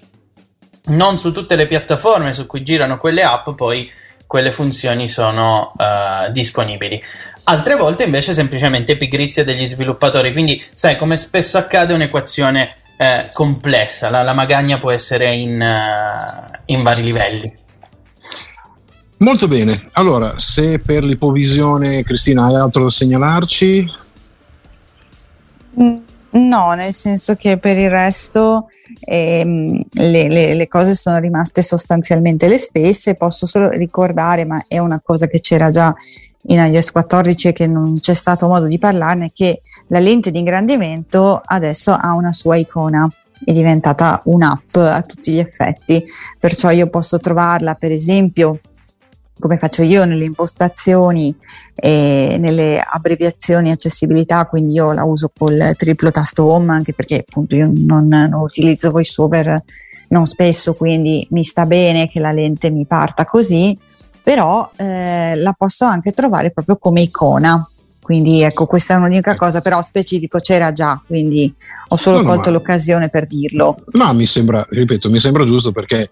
non 0.86 1.18
su 1.18 1.32
tutte 1.32 1.56
le 1.56 1.68
piattaforme 1.68 2.34
su 2.34 2.46
cui 2.46 2.64
girano 2.64 2.98
quelle 2.98 3.24
app 3.24 3.50
poi 3.52 3.92
quelle 4.30 4.52
funzioni 4.52 5.08
sono 5.08 5.74
uh, 5.76 6.32
disponibili. 6.32 7.02
Altre 7.46 7.76
volte 7.76 8.04
invece 8.04 8.32
semplicemente 8.32 8.96
pigrizia 8.96 9.44
degli 9.44 9.66
sviluppatori, 9.66 10.32
quindi 10.34 10.64
sai 10.76 10.98
come 10.98 11.18
spesso 11.18 11.58
accade 11.58 11.96
un'equazione 11.96 12.76
eh, 12.96 13.28
complessa, 13.34 14.12
la, 14.12 14.22
la, 14.22 14.34
magagna 14.34 14.78
può 14.78 14.92
essere 14.92 15.34
in, 15.34 15.60
uh, 15.60 16.58
in 16.66 16.84
vari 16.84 17.02
livelli. 17.02 17.52
Molto 19.18 19.48
bene, 19.48 19.76
allora 19.94 20.38
se 20.38 20.78
per 20.78 21.04
l'ipovisione 21.04 22.04
Cristina 22.04 22.46
hai 22.46 22.56
altro 22.56 22.84
da 22.84 22.90
segnalarci? 22.90 23.92
Mm, 25.82 25.96
no, 26.32 26.74
nel 26.74 26.94
senso 26.94 27.36
che 27.36 27.58
per 27.58 27.78
il 27.78 27.90
resto 27.90 28.68
ehm, 29.02 29.82
le, 29.92 30.28
le, 30.28 30.54
le, 30.54 30.68
cose 30.68 30.94
sono 30.94 31.18
rimaste 31.18 31.62
sostanzialmente 31.62 32.48
le 32.48 32.58
stesse, 32.58 33.16
posso 33.16 33.46
solo 33.46 33.70
ricordare, 33.70 34.46
ma 34.46 34.64
è 34.68 34.78
una 34.78 35.02
cosa 35.04 35.28
che 35.28 35.40
c'era 35.40 35.70
già 35.70 35.94
in 36.44 36.60
iOS 36.60 36.92
14 36.92 37.50
e 37.50 37.54
che 37.54 37.68
non 37.68 37.94
c'è 37.94 38.14
stato 38.14 38.48
modo 38.48 38.66
di 38.66 38.78
parlarne, 38.78 39.32
che 39.34 39.62
la 39.88 40.00
lente 40.00 40.32
di 40.32 40.40
ingrandimento 40.40 41.42
adesso 41.44 41.92
ha 41.92 42.14
una 42.14 42.32
sua 42.32 42.56
icona. 42.56 43.10
È 43.42 43.54
diventata 43.54 44.22
un'app 44.26 44.76
a 44.76 45.02
tutti 45.02 45.32
gli 45.32 45.40
effetti, 45.40 46.04
perciò 46.38 46.72
io 46.72 46.90
posso 46.90 47.20
trovarla 47.20 47.76
per 47.76 47.90
esempio 47.90 48.60
come 49.40 49.58
faccio 49.58 49.82
io 49.82 50.06
nelle 50.06 50.26
impostazioni 50.26 51.34
e 51.76 52.38
nelle 52.40 52.80
abbreviazioni 52.80 53.72
accessibilità, 53.72 54.46
quindi 54.46 54.74
io 54.74 54.92
la 54.92 55.04
uso 55.04 55.32
col 55.36 55.74
triplo 55.76 56.12
tasto 56.12 56.46
home 56.46 56.74
anche 56.74 56.94
perché 56.94 57.24
appunto 57.28 57.56
io 57.56 57.72
non, 57.74 58.08
non 58.08 58.34
utilizzo 58.34 58.92
VoiceOver 58.92 59.64
non 60.10 60.26
spesso, 60.26 60.74
quindi 60.74 61.28
mi 61.32 61.44
sta 61.44 61.66
bene 61.66 62.10
che 62.10 62.20
la 62.20 62.32
lente 62.32 62.70
mi 62.70 62.86
parta 62.86 63.26
così 63.26 63.78
però 64.30 64.70
eh, 64.76 65.36
la 65.38 65.56
posso 65.58 65.86
anche 65.86 66.12
trovare 66.12 66.52
proprio 66.52 66.78
come 66.78 67.02
icona. 67.02 67.68
Quindi 68.00 68.42
ecco, 68.42 68.68
questa 68.68 68.94
è 68.94 68.98
un'unica 68.98 69.32
ecco. 69.32 69.46
cosa, 69.46 69.62
però 69.62 69.82
specifico 69.82 70.40
c'era 70.40 70.72
già, 70.72 71.02
quindi 71.06 71.52
ho 71.88 71.96
solo 71.96 72.22
no, 72.22 72.28
colto 72.28 72.50
no, 72.50 72.58
l'occasione 72.58 73.10
per 73.10 73.26
dirlo. 73.26 73.78
No, 73.94 74.14
mi 74.14 74.28
sembra, 74.28 74.66
ripeto, 74.70 75.10
mi 75.10 75.20
sembra 75.20 75.46
giusto 75.46 75.72
perché 75.72 76.10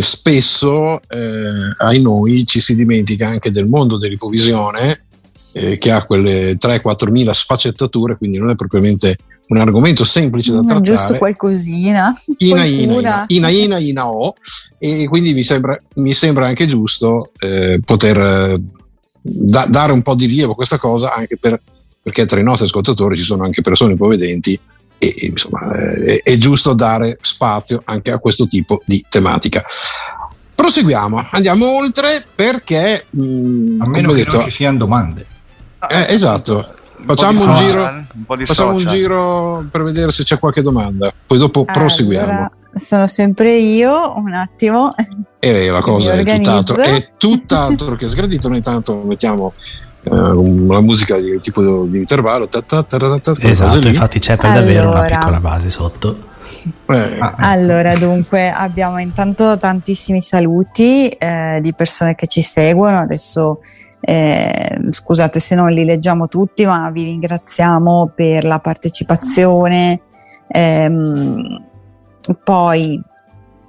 spesso 0.00 1.00
eh, 1.08 1.74
ai 1.78 2.00
noi 2.00 2.44
ci 2.46 2.60
si 2.60 2.74
dimentica 2.74 3.26
anche 3.26 3.50
del 3.50 3.66
mondo 3.66 3.96
dell'ipovisione 3.96 5.04
eh, 5.52 5.78
che 5.78 5.90
ha 5.90 6.04
quelle 6.04 6.56
3-4 6.56 7.10
mila 7.10 7.32
sfaccettature, 7.32 8.16
quindi 8.16 8.38
non 8.38 8.50
è 8.50 8.56
propriamente 8.56 9.16
un 9.48 9.58
argomento 9.58 10.04
semplice 10.04 10.52
da 10.52 10.62
mm, 10.62 10.66
trattare. 10.66 10.96
Giusto 10.96 11.16
qualcosina. 11.18 12.10
Ina, 12.38 12.64
ina, 12.64 12.94
ina, 12.94 13.24
ina, 13.28 13.48
ina, 13.48 13.78
ina, 13.78 14.08
o. 14.08 14.34
E 14.78 15.06
quindi 15.08 15.34
mi 15.34 15.42
sembra, 15.42 15.78
mi 15.96 16.12
sembra 16.12 16.46
anche 16.46 16.66
giusto 16.66 17.32
eh, 17.38 17.80
poter 17.84 18.18
eh, 18.18 18.60
da, 19.22 19.66
dare 19.68 19.92
un 19.92 20.02
po' 20.02 20.14
di 20.14 20.26
rilievo 20.26 20.52
a 20.52 20.56
questa 20.56 20.78
cosa, 20.78 21.12
anche 21.12 21.36
per, 21.36 21.60
perché 22.02 22.26
tra 22.26 22.40
i 22.40 22.44
nostri 22.44 22.66
ascoltatori 22.66 23.16
ci 23.16 23.24
sono 23.24 23.44
anche 23.44 23.62
persone 23.62 23.96
povedenti 23.96 24.58
e 25.02 25.26
insomma 25.26 25.72
eh, 25.72 26.22
è, 26.22 26.30
è 26.30 26.38
giusto 26.38 26.74
dare 26.74 27.18
spazio 27.20 27.82
anche 27.84 28.12
a 28.12 28.18
questo 28.18 28.46
tipo 28.46 28.82
di 28.84 29.04
tematica. 29.08 29.64
Proseguiamo, 30.54 31.28
andiamo 31.32 31.76
oltre 31.76 32.24
perché... 32.32 33.06
Mh, 33.10 33.24
mm, 33.24 33.80
a 33.80 33.86
meno 33.88 34.08
che 34.10 34.14
detto, 34.14 34.36
non 34.36 34.42
ci 34.44 34.50
siano 34.50 34.78
domande. 34.78 35.26
Eh, 35.88 36.14
esatto, 36.14 36.74
facciamo, 37.04 37.44
un, 37.44 37.54
giro, 37.54 37.82
un 37.82 38.46
facciamo 38.46 38.74
un 38.74 38.86
giro 38.86 39.66
per 39.68 39.82
vedere 39.82 40.12
se 40.12 40.22
c'è 40.22 40.38
qualche 40.38 40.62
domanda, 40.62 41.12
poi 41.26 41.38
dopo 41.38 41.60
allora, 41.60 41.72
proseguiamo. 41.72 42.50
Sono 42.74 43.06
sempre 43.08 43.56
io, 43.56 44.16
un 44.16 44.32
attimo. 44.32 44.94
E 45.40 45.68
la 45.68 45.80
cosa 45.80 46.12
è 46.12 46.22
tutt'altro, 46.22 46.76
è 46.76 47.10
tutt'altro 47.16 47.96
che 47.96 48.06
sgradito. 48.06 48.46
Noi 48.46 48.58
intanto 48.58 48.94
mettiamo 48.94 49.54
uh, 50.04 50.72
la 50.72 50.80
musica 50.80 51.18
di 51.18 51.38
tipo 51.40 51.84
di 51.86 51.98
intervallo. 51.98 52.48
Ta, 52.48 52.62
ta, 52.62 52.82
ta, 52.82 53.20
esatto, 53.40 53.86
infatti 53.86 54.18
c'è 54.18 54.36
per 54.36 54.50
allora. 54.50 54.60
davvero 54.60 54.90
una 54.90 55.04
piccola 55.04 55.40
base 55.40 55.70
sotto. 55.70 56.30
Eh. 56.86 57.18
Ah, 57.18 57.34
allora, 57.38 57.96
dunque, 57.96 58.50
abbiamo 58.50 58.98
intanto 58.98 59.56
tantissimi 59.58 60.20
saluti 60.20 61.08
eh, 61.08 61.60
di 61.62 61.72
persone 61.74 62.14
che 62.14 62.26
ci 62.26 62.42
seguono. 62.42 62.98
Adesso 62.98 63.60
eh, 64.00 64.78
scusate 64.88 65.38
se 65.38 65.54
non 65.54 65.70
li 65.70 65.84
leggiamo 65.84 66.28
tutti, 66.28 66.66
ma 66.66 66.90
vi 66.90 67.04
ringraziamo 67.04 68.12
per 68.14 68.44
la 68.44 68.58
partecipazione. 68.58 70.00
Ehm, 70.48 71.64
poi 72.42 73.00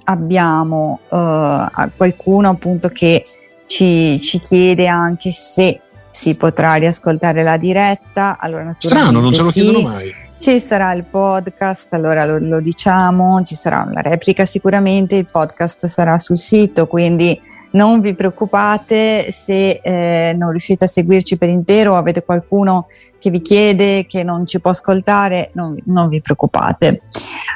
abbiamo 0.04 1.00
uh, 1.08 1.88
qualcuno 1.96 2.48
appunto 2.50 2.88
che 2.88 3.24
ci, 3.66 4.20
ci, 4.20 4.40
chiede 4.40 4.86
anche 4.86 5.32
se 5.32 5.80
si 6.14 6.36
potrà 6.36 6.74
riascoltare 6.74 7.42
la 7.42 7.56
diretta. 7.56 8.38
Allora, 8.38 8.72
Strano, 8.78 9.18
non 9.18 9.32
ce 9.32 9.42
lo 9.42 9.50
sì. 9.50 9.60
chiedono 9.60 9.88
mai. 9.88 10.14
Ci 10.38 10.60
sarà 10.60 10.94
il 10.94 11.02
podcast, 11.04 11.92
allora 11.92 12.24
lo, 12.24 12.38
lo, 12.38 12.60
diciamo, 12.60 13.42
ci 13.42 13.56
sarà 13.56 13.88
la 13.92 14.00
replica 14.00 14.44
sicuramente, 14.44 15.16
il 15.16 15.26
podcast 15.30 15.86
sarà 15.86 16.18
sul 16.18 16.36
sito, 16.36 16.86
quindi 16.86 17.40
non 17.72 18.00
vi 18.00 18.14
preoccupate 18.14 19.32
se 19.32 19.80
eh, 19.82 20.34
non 20.36 20.50
riuscite 20.50 20.84
a 20.84 20.86
seguirci 20.86 21.36
per 21.36 21.48
intero 21.48 21.96
avete 21.96 22.22
qualcuno 22.22 22.86
che 23.18 23.30
vi 23.30 23.40
chiede 23.40 24.06
che 24.06 24.22
non 24.22 24.46
ci 24.46 24.60
può 24.60 24.70
ascoltare, 24.70 25.50
non, 25.54 25.76
non 25.86 26.08
vi 26.08 26.20
preoccupate. 26.20 27.00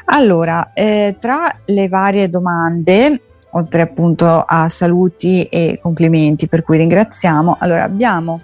Allora, 0.05 0.71
eh, 0.73 1.15
tra 1.19 1.55
le 1.65 1.87
varie 1.87 2.27
domande, 2.27 3.21
oltre 3.51 3.81
appunto 3.81 4.43
a 4.45 4.69
saluti 4.69 5.43
e 5.43 5.79
complimenti 5.81 6.47
per 6.47 6.63
cui 6.63 6.77
ringraziamo, 6.77 7.57
allora 7.59 7.83
abbiamo 7.83 8.41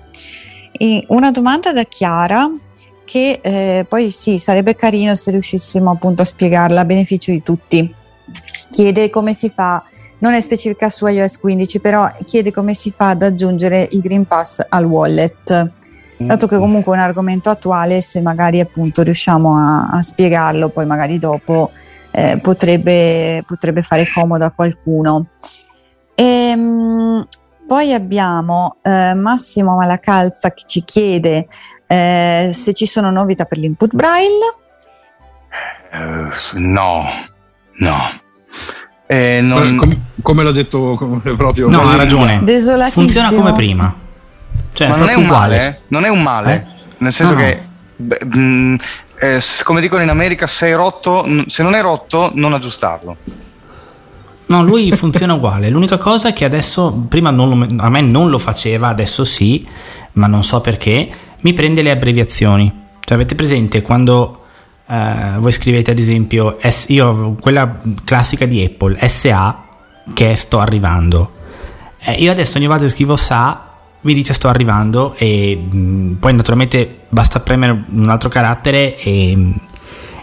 una 1.07 1.31
domanda 1.31 1.71
da 1.71 1.83
Chiara 1.83 2.49
che 3.05 3.39
eh, 3.41 3.85
poi 3.87 4.09
sì, 4.09 4.37
sarebbe 4.39 4.75
carino 4.75 5.15
se 5.15 5.31
riuscissimo 5.31 5.91
appunto 5.91 6.23
a 6.23 6.25
spiegarla 6.25 6.81
a 6.81 6.85
beneficio 6.85 7.31
di 7.31 7.43
tutti. 7.43 7.93
Chiede 8.71 9.09
come 9.09 9.33
si 9.33 9.49
fa, 9.49 9.83
non 10.19 10.33
è 10.33 10.39
specifica 10.39 10.89
su 10.89 11.05
iOS 11.05 11.37
15, 11.39 11.79
però 11.79 12.11
chiede 12.25 12.51
come 12.51 12.73
si 12.73 12.91
fa 12.91 13.09
ad 13.09 13.21
aggiungere 13.21 13.87
i 13.91 13.99
Green 13.99 14.25
Pass 14.25 14.65
al 14.67 14.85
wallet. 14.85 15.71
Dato 16.17 16.47
che 16.47 16.57
comunque 16.57 16.93
è 16.93 16.97
un 16.97 17.03
argomento 17.03 17.49
attuale, 17.49 18.01
se 18.01 18.21
magari 18.21 18.59
appunto 18.59 19.03
riusciamo 19.03 19.57
a, 19.57 19.89
a 19.89 20.01
spiegarlo, 20.01 20.69
poi 20.69 20.85
magari 20.85 21.19
dopo 21.19 21.71
eh, 22.15 22.37
potrebbe, 22.37 23.43
potrebbe, 23.45 23.83
fare 23.83 24.09
comodo 24.11 24.45
a 24.45 24.51
qualcuno. 24.51 25.27
E, 26.15 26.23
ehm, 26.23 27.27
poi 27.67 27.93
abbiamo 27.93 28.77
eh, 28.81 29.13
Massimo 29.15 29.75
Malacalza 29.75 30.51
che 30.51 30.63
ci 30.65 30.83
chiede 30.85 31.47
eh, 31.87 32.51
se 32.53 32.73
ci 32.73 32.85
sono 32.85 33.11
novità 33.11 33.43
per 33.43 33.57
l'input 33.57 33.93
braille. 33.93 34.49
Uh, 35.91 36.59
no, 36.59 37.05
no. 37.79 38.21
Eh, 39.07 39.39
non... 39.41 39.77
come, 39.77 40.05
come, 40.21 40.43
l'ha 40.43 40.51
detto 40.51 40.97
proprio. 41.35 41.67
No, 41.69 41.81
ha 41.81 41.97
ragione. 41.97 42.39
Funziona 42.91 43.33
come 43.33 43.51
prima. 43.51 43.93
Cioè, 44.71 44.87
Ma 44.87 44.95
non 44.95 45.09
è 45.09 45.15
un 45.15 45.25
uguale. 45.25 45.57
male. 45.57 45.81
Non 45.87 46.05
è 46.05 46.09
un 46.09 46.21
male. 46.21 46.53
Eh? 46.53 46.93
Nel 46.99 47.13
senso 47.13 47.33
no, 47.33 47.39
che. 47.39 47.63
Beh, 47.97 48.19
mh, 48.23 48.37
mm, 48.37 48.75
eh, 49.25 49.39
come 49.63 49.81
dicono 49.81 50.01
in 50.01 50.09
America, 50.09 50.47
se 50.47 50.73
rotto, 50.75 51.25
se 51.47 51.63
non 51.63 51.73
è 51.73 51.81
rotto, 51.81 52.31
non 52.33 52.53
aggiustarlo. 52.53 53.17
No, 54.47 54.63
lui 54.63 54.91
funziona 54.93 55.33
uguale. 55.33 55.69
L'unica 55.69 55.97
cosa 55.97 56.29
è 56.29 56.33
che 56.33 56.45
adesso, 56.45 56.91
prima 57.07 57.31
lo, 57.31 57.67
a 57.77 57.89
me 57.89 58.01
non 58.01 58.29
lo 58.29 58.39
faceva, 58.39 58.89
adesso 58.89 59.23
sì, 59.23 59.67
ma 60.13 60.27
non 60.27 60.43
so 60.43 60.61
perché 60.61 61.09
mi 61.41 61.53
prende 61.53 61.81
le 61.81 61.91
abbreviazioni. 61.91 62.83
Cioè, 62.99 63.15
avete 63.15 63.35
presente 63.35 63.81
quando 63.81 64.45
eh, 64.87 65.37
voi 65.37 65.51
scrivete 65.51 65.91
ad 65.91 65.99
esempio, 65.99 66.57
S, 66.61 66.85
io 66.89 67.35
quella 67.39 67.79
classica 68.03 68.45
di 68.45 68.63
Apple, 68.63 69.07
SA, 69.07 69.63
che 70.13 70.31
è 70.31 70.35
sto 70.35 70.59
arrivando. 70.59 71.33
Eh, 71.99 72.13
io 72.13 72.31
adesso 72.31 72.57
ogni 72.57 72.67
volta 72.67 72.83
che 72.83 72.89
scrivo 72.89 73.15
SA 73.15 73.64
mi 74.05 74.13
dice 74.13 74.33
sto 74.33 74.47
arrivando 74.47 75.15
e 75.17 75.57
mh, 75.57 75.77
mm, 75.77 76.13
poi 76.13 76.33
naturalmente 76.33 76.99
basta 77.09 77.39
premere 77.39 77.85
un 77.89 78.09
altro 78.09 78.29
carattere 78.29 78.97
e, 78.97 79.53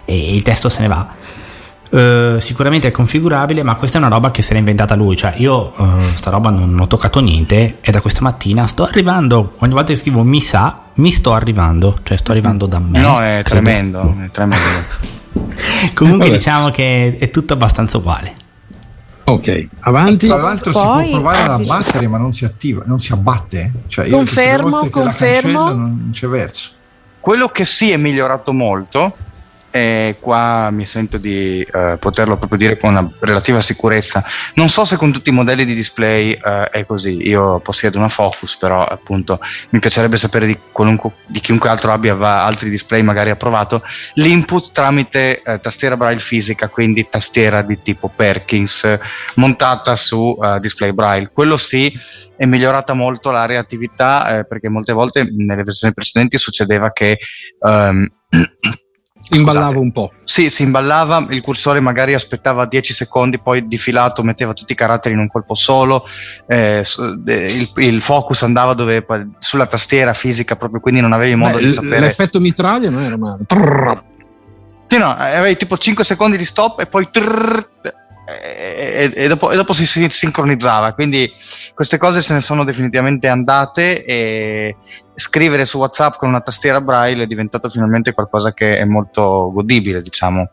e 0.04 0.34
il 0.34 0.42
testo 0.42 0.68
se 0.68 0.80
ne 0.82 0.88
va. 0.88 1.20
Uh, 1.92 2.38
sicuramente 2.38 2.88
è 2.88 2.90
configurabile, 2.90 3.62
ma 3.62 3.74
questa 3.74 3.98
è 3.98 4.00
una 4.00 4.08
roba 4.08 4.30
che 4.30 4.40
se 4.40 4.54
l'ha 4.54 4.60
inventata 4.60 4.94
lui. 4.94 5.14
Cioè, 5.14 5.34
io 5.36 5.74
uh, 5.76 6.14
sta 6.14 6.30
roba 6.30 6.48
non, 6.48 6.70
non, 6.70 6.80
ho 6.80 6.86
toccato 6.86 7.20
niente 7.20 7.78
e 7.82 7.90
da 7.90 8.00
questa 8.00 8.22
mattina 8.22 8.66
sto 8.66 8.84
arrivando. 8.84 9.56
Ogni 9.58 9.74
volta 9.74 9.92
che 9.92 9.98
scrivo 9.98 10.22
mi 10.22 10.40
sa, 10.40 10.84
mi 10.94 11.10
sto 11.10 11.34
arrivando, 11.34 11.98
cioè 12.02 12.16
sto 12.16 12.30
arrivando 12.30 12.64
da 12.64 12.78
me. 12.78 12.98
No, 12.98 13.20
è 13.20 13.42
tremendo, 13.44 14.16
è 14.24 14.30
tremendo. 14.30 14.64
Comunque 15.92 16.30
diciamo 16.30 16.70
che 16.70 17.18
è 17.18 17.30
tutto 17.30 17.52
abbastanza 17.52 17.98
uguale. 17.98 18.36
Ok, 19.32 19.68
avanti. 19.80 20.26
Tra 20.26 20.36
l'altro 20.36 20.72
Poi, 20.72 21.04
si 21.04 21.10
può 21.10 21.20
provare 21.20 21.42
ad 21.42 21.62
abbattere, 21.62 22.06
ma 22.06 22.18
non 22.18 22.32
si 22.32 22.44
attiva, 22.44 22.82
non 22.86 22.98
si 22.98 23.12
abbatte. 23.12 23.72
Cioè, 23.86 24.10
confermo, 24.10 24.88
confermo. 24.90 25.72
non 25.72 26.10
c'è 26.12 26.28
verso. 26.28 26.70
Quello 27.18 27.48
che 27.48 27.64
sì 27.64 27.90
è 27.90 27.96
migliorato 27.96 28.52
molto 28.52 29.14
e 29.72 30.18
qua 30.20 30.68
mi 30.70 30.84
sento 30.84 31.16
di 31.16 31.66
uh, 31.72 31.98
poterlo 31.98 32.36
proprio 32.36 32.58
dire 32.58 32.78
con 32.78 32.90
una 32.90 33.10
relativa 33.20 33.62
sicurezza. 33.62 34.22
Non 34.54 34.68
so 34.68 34.84
se 34.84 34.96
con 34.96 35.12
tutti 35.12 35.30
i 35.30 35.32
modelli 35.32 35.64
di 35.64 35.74
display 35.74 36.32
uh, 36.32 36.68
è 36.70 36.84
così, 36.84 37.26
io 37.26 37.58
possiedo 37.60 37.96
una 37.96 38.10
Focus, 38.10 38.58
però 38.58 38.84
appunto 38.84 39.40
mi 39.70 39.78
piacerebbe 39.78 40.18
sapere 40.18 40.44
di, 40.46 40.58
di 41.26 41.40
chiunque 41.40 41.70
altro 41.70 41.90
abbia 41.90 42.14
altri 42.44 42.68
display 42.68 43.00
magari 43.00 43.30
approvato, 43.30 43.82
l'input 44.14 44.72
tramite 44.72 45.42
uh, 45.42 45.58
tastiera 45.58 45.96
braille 45.96 46.20
fisica, 46.20 46.68
quindi 46.68 47.08
tastiera 47.08 47.62
di 47.62 47.80
tipo 47.80 48.12
Perkins 48.14 48.98
montata 49.36 49.96
su 49.96 50.38
display 50.60 50.92
braille. 50.92 51.30
Quello 51.32 51.56
sì 51.56 51.90
è 52.36 52.44
migliorata 52.44 52.92
molto 52.92 53.30
la 53.30 53.46
reattività 53.46 54.38
eh, 54.38 54.44
perché 54.44 54.68
molte 54.68 54.92
volte 54.92 55.28
nelle 55.30 55.62
versioni 55.62 55.94
precedenti 55.94 56.36
succedeva 56.38 56.90
che 56.90 57.18
um, 59.34 59.38
imballava 59.38 59.78
un 59.78 59.92
po'. 59.92 60.12
Sì, 60.24 60.50
si 60.50 60.62
imballava, 60.62 61.26
il 61.30 61.40
cursore 61.40 61.80
magari 61.80 62.14
aspettava 62.14 62.66
10 62.66 62.92
secondi, 62.92 63.38
poi 63.38 63.66
di 63.66 63.78
filato 63.78 64.22
metteva 64.22 64.52
tutti 64.52 64.72
i 64.72 64.76
caratteri 64.76 65.14
in 65.14 65.20
un 65.20 65.28
colpo 65.28 65.54
solo, 65.54 66.04
eh, 66.46 66.84
il, 67.26 67.70
il, 67.76 68.02
focus 68.02 68.42
andava 68.42 68.74
dove, 68.74 69.04
sulla 69.38 69.66
tastiera 69.66 70.14
fisica 70.14 70.56
proprio, 70.56 70.80
quindi 70.80 71.00
non 71.00 71.12
avevi 71.12 71.34
modo 71.34 71.56
Beh, 71.56 71.62
di 71.62 71.68
sapere. 71.68 72.00
L'effetto 72.00 72.40
mitraglia 72.40 72.90
non 72.90 73.02
era 73.02 73.16
male. 73.16 73.44
Sì, 74.88 74.98
no, 74.98 75.16
avevi 75.16 75.56
tipo 75.56 75.78
5 75.78 76.04
secondi 76.04 76.36
di 76.36 76.44
stop 76.44 76.80
e 76.80 76.86
poi 76.86 77.08
trrr, 77.10 77.66
e, 78.40 79.12
e, 79.14 79.28
dopo, 79.28 79.50
e, 79.50 79.56
dopo, 79.56 79.72
si, 79.72 79.86
si, 79.86 80.06
sincronizzava. 80.10 80.92
Quindi 80.94 81.30
queste 81.74 81.98
cose 81.98 82.20
se 82.20 82.34
ne 82.34 82.40
sono 82.40 82.64
definitivamente 82.64 83.28
andate 83.28 84.04
e 84.04 84.76
scrivere 85.14 85.64
su 85.64 85.78
WhatsApp 85.78 86.16
con 86.16 86.28
una 86.28 86.40
tastiera 86.40 86.80
braille 86.80 87.24
è 87.24 87.26
diventato 87.26 87.68
finalmente 87.68 88.12
qualcosa 88.12 88.52
che 88.52 88.78
è 88.78 88.84
molto 88.84 89.50
godibile, 89.52 90.00
diciamo. 90.00 90.48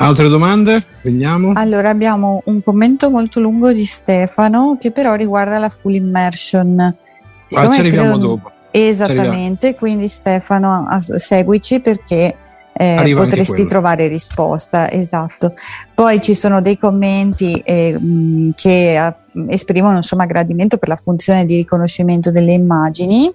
Altre 0.00 0.28
domande? 0.28 0.84
Vediamo. 1.02 1.52
Allora 1.54 1.88
abbiamo 1.88 2.42
un 2.44 2.62
commento 2.62 3.10
molto 3.10 3.40
lungo 3.40 3.72
di 3.72 3.84
Stefano 3.84 4.76
che 4.78 4.92
però 4.92 5.14
riguarda 5.14 5.58
la 5.58 5.68
full 5.68 5.94
immersion. 5.94 6.74
Ma 6.76 7.60
ah, 7.60 7.70
ci 7.70 7.80
arriviamo 7.80 8.12
credo... 8.12 8.26
dopo. 8.26 8.52
Esattamente, 8.70 9.74
quindi 9.74 10.06
Stefano 10.06 10.86
seguici 11.00 11.80
perché 11.80 12.36
eh, 12.78 13.12
potresti 13.16 13.66
trovare 13.66 14.06
risposta, 14.06 14.88
esatto. 14.88 15.54
Poi 15.92 16.20
ci 16.20 16.32
sono 16.34 16.62
dei 16.62 16.78
commenti 16.78 17.60
eh, 17.64 18.52
che 18.54 18.96
a, 18.96 19.14
esprimono 19.48 19.96
insomma 19.96 20.26
gradimento 20.26 20.78
per 20.78 20.88
la 20.88 20.96
funzione 20.96 21.44
di 21.44 21.56
riconoscimento 21.56 22.30
delle 22.30 22.52
immagini 22.52 23.34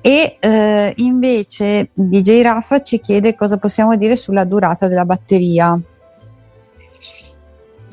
e 0.00 0.36
eh, 0.40 0.92
invece 0.96 1.90
DJ 1.92 2.42
Raffa 2.42 2.80
ci 2.80 2.98
chiede 2.98 3.36
cosa 3.36 3.58
possiamo 3.58 3.94
dire 3.94 4.16
sulla 4.16 4.44
durata 4.44 4.88
della 4.88 5.04
batteria. 5.04 5.78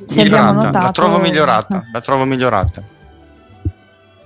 Se 0.06 0.24
migliorata, 0.24 0.52
notato... 0.52 0.80
la 0.80 0.92
trovo 0.92 1.20
migliorata, 1.20 1.84
la 1.94 2.02
trovo 2.02 2.26
migliorata. 2.26 2.84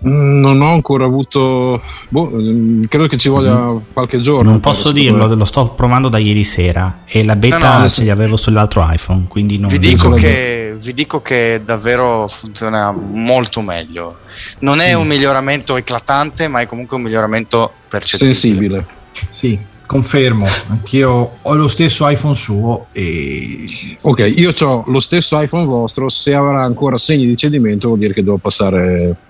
Non 0.01 0.61
ho 0.61 0.71
ancora 0.71 1.03
avuto. 1.03 1.81
Boh, 2.07 2.31
mm, 2.33 2.85
credo 2.85 3.07
che 3.07 3.17
ci 3.17 3.27
voglia 3.27 3.55
mm. 3.55 3.77
qualche 3.91 4.21
giorno. 4.21 4.51
Non 4.51 4.59
posso 4.61 4.91
dirlo, 4.93 5.33
lo 5.33 5.45
sto 5.45 5.71
provando 5.71 6.07
da 6.07 6.17
ieri 6.17 6.45
sera 6.45 7.01
e 7.05 7.23
la 7.25 7.35
beta 7.35 7.57
no, 7.57 7.65
no, 7.65 7.71
adesso... 7.79 7.95
ce 7.95 8.03
li 8.03 8.09
avevo 8.09 8.37
sull'altro 8.37 8.85
iPhone. 8.89 9.25
Quindi 9.27 9.57
non 9.57 9.69
vi, 9.69 9.77
dico 9.77 10.11
che, 10.11 10.73
vi 10.79 10.93
dico 10.93 11.21
che 11.21 11.61
davvero 11.65 12.27
funziona 12.29 12.91
molto 12.91 13.61
meglio. 13.61 14.19
Non 14.59 14.79
è 14.79 14.89
sì. 14.89 14.93
un 14.93 15.05
miglioramento 15.05 15.75
eclatante, 15.75 16.47
ma 16.47 16.61
è 16.61 16.65
comunque 16.65 16.95
un 16.95 17.03
miglioramento 17.03 17.71
percettibile. 17.89 18.33
Sensibile. 18.33 18.85
Sì, 19.31 19.59
confermo. 19.85 20.47
Anch'io 20.67 21.31
ho 21.41 21.53
lo 21.55 21.67
stesso 21.67 22.07
iPhone 22.07 22.35
suo. 22.35 22.85
E... 22.93 23.65
Ok, 23.99 24.33
io 24.33 24.53
ho 24.57 24.83
lo 24.87 25.01
stesso 25.01 25.37
iPhone 25.41 25.65
vostro. 25.65 26.07
Se 26.07 26.33
avrà 26.33 26.63
ancora 26.63 26.97
segni 26.97 27.25
di 27.25 27.35
cedimento, 27.35 27.87
vuol 27.87 27.99
dire 27.99 28.13
che 28.13 28.23
devo 28.23 28.37
passare 28.37 29.27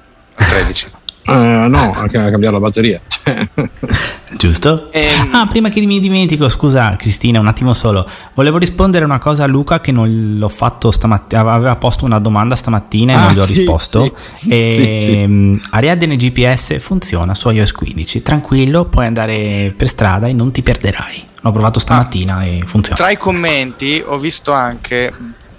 13. 0.48 0.92
Uh, 1.26 1.32
eh, 1.32 1.68
no, 1.68 1.94
a 1.94 2.08
cambiare 2.08 2.52
la 2.52 2.60
batteria. 2.60 3.00
Giusto? 4.36 4.92
E... 4.92 5.02
Ehm. 5.02 5.34
Ah, 5.36 5.48
prima 5.48 5.70
che 5.70 5.82
mi 5.82 6.00
dimentico, 6.00 6.50
scusa 6.50 6.96
Cristina, 6.96 7.40
un 7.40 7.48
attimo 7.48 7.74
solo. 7.74 8.08
Volevo 8.34 8.58
rispondere 8.58 9.06
una 9.06 9.20
cosa 9.20 9.44
a 9.44 9.48
Luca 9.48 9.80
che 9.80 9.92
non 9.92 10.38
l'ho 10.38 10.48
fatto 10.48 10.92
stamattina. 10.92 11.42
Aveva 11.42 11.76
posto 11.76 12.06
una 12.06 12.20
domanda 12.20 12.56
stamattina 12.56 13.14
e 13.14 13.16
ah, 13.16 13.24
non 13.26 13.34
gli 13.34 13.40
ho 13.40 13.44
sì, 13.44 13.54
risposto. 13.54 14.16
Sì. 14.34 14.50
E, 14.50 14.96
sì, 14.98 15.06
sì. 15.06 15.24
Um, 15.24 15.62
Ariadne 15.72 16.16
GPS 16.16 16.80
funziona 16.80 17.36
su 17.36 17.50
iOS 17.50 17.72
15. 17.74 18.22
Tranquillo, 18.24 18.86
puoi 18.86 19.06
andare 19.06 19.74
per 19.76 19.88
strada 19.88 20.28
e 20.28 20.34
non 20.34 20.52
ti 20.52 20.64
perderai. 20.64 21.28
L'ho 21.42 21.52
provato 21.52 21.80
stamattina 21.80 22.38
ah, 22.38 22.46
e 22.46 22.64
funziona. 22.66 22.98
Tra 22.98 23.12
i 23.12 23.18
commenti 23.18 24.04
ho 24.06 24.18
visto 24.18 24.52
anche 24.52 25.14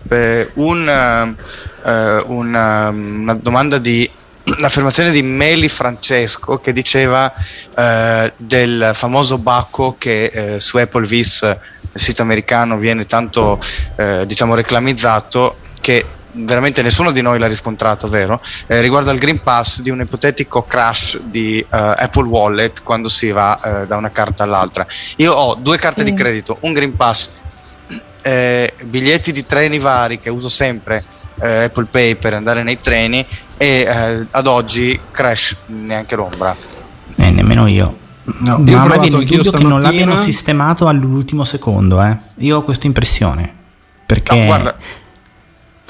eh, 0.09 0.51
un, 0.55 1.37
uh, 1.87 2.33
una, 2.33 2.89
una 2.89 3.35
domanda 3.35 3.79
di 3.79 4.11
l'affermazione 4.59 5.11
di 5.11 5.23
Meli 5.23 5.69
Francesco 5.69 6.59
che 6.59 6.73
diceva 6.73 7.33
eh, 7.77 8.33
del 8.37 8.91
famoso 8.95 9.39
Bacco 9.39 9.97
che 9.99 10.25
eh, 10.25 10.61
su 10.61 10.77
Apple 10.77 11.07
Vis, 11.07 11.43
il 11.43 12.01
sito 12.01 12.23
americano, 12.23 12.77
viene 12.77 13.07
tanto 13.07 13.61
eh, 13.97 14.25
diciamo 14.27 14.55
reclamizzato 14.55 15.59
che 15.81 16.05
veramente 16.33 16.83
nessuno 16.83 17.11
di 17.11 17.23
noi 17.23 17.39
l'ha 17.39 17.47
riscontrato, 17.47 18.09
vero? 18.09 18.41
Eh, 18.67 18.81
riguardo 18.81 19.11
al 19.11 19.19
Green 19.19 19.43
Pass 19.43 19.81
di 19.81 19.91
un 19.91 20.01
ipotetico 20.01 20.63
crash 20.63 21.19
di 21.21 21.65
uh, 21.65 21.67
Apple 21.71 22.29
Wallet 22.29 22.83
quando 22.83 23.09
si 23.09 23.31
va 23.31 23.61
uh, 23.63 23.87
da 23.87 23.97
una 23.97 24.11
carta 24.11 24.45
all'altra. 24.45 24.87
Io 25.17 25.33
ho 25.33 25.55
due 25.55 25.79
carte 25.79 26.05
sì. 26.05 26.11
di 26.11 26.15
credito, 26.15 26.59
un 26.61 26.73
Green 26.73 26.95
Pass, 26.95 27.31
eh, 28.23 28.75
biglietti 28.83 29.33
di 29.33 29.45
treni 29.45 29.79
vari 29.79 30.21
che 30.21 30.31
uso 30.31 30.49
sempre, 30.49 31.03
eh, 31.41 31.65
Apple 31.65 31.87
Pay 31.91 32.17
per 32.17 32.35
andare 32.35 32.63
nei 32.63 32.79
treni 32.79 33.27
e 33.63 33.67
eh, 33.87 34.27
ad 34.31 34.47
oggi 34.47 34.99
crash 35.11 35.55
neanche 35.67 36.17
l'ombra. 36.17 36.57
Eh, 37.17 37.31
nemmeno 37.31 37.67
io. 37.67 37.99
No, 38.23 38.59
Ma 38.59 38.71
io 38.71 38.79
ho 38.79 38.85
provato 38.87 39.17
anch'io 39.19 39.27
che 39.27 39.35
non 39.37 39.45
stamattina. 39.45 39.79
l'abbiano 39.81 40.17
sistemato 40.17 40.89
all'ultimo 40.89 41.45
secondo, 41.45 42.03
eh. 42.03 42.17
Io 42.37 42.57
ho 42.57 42.63
questa 42.63 42.87
impressione. 42.87 43.55
Perché 44.07 44.39
No, 44.39 44.45
guarda, 44.47 44.77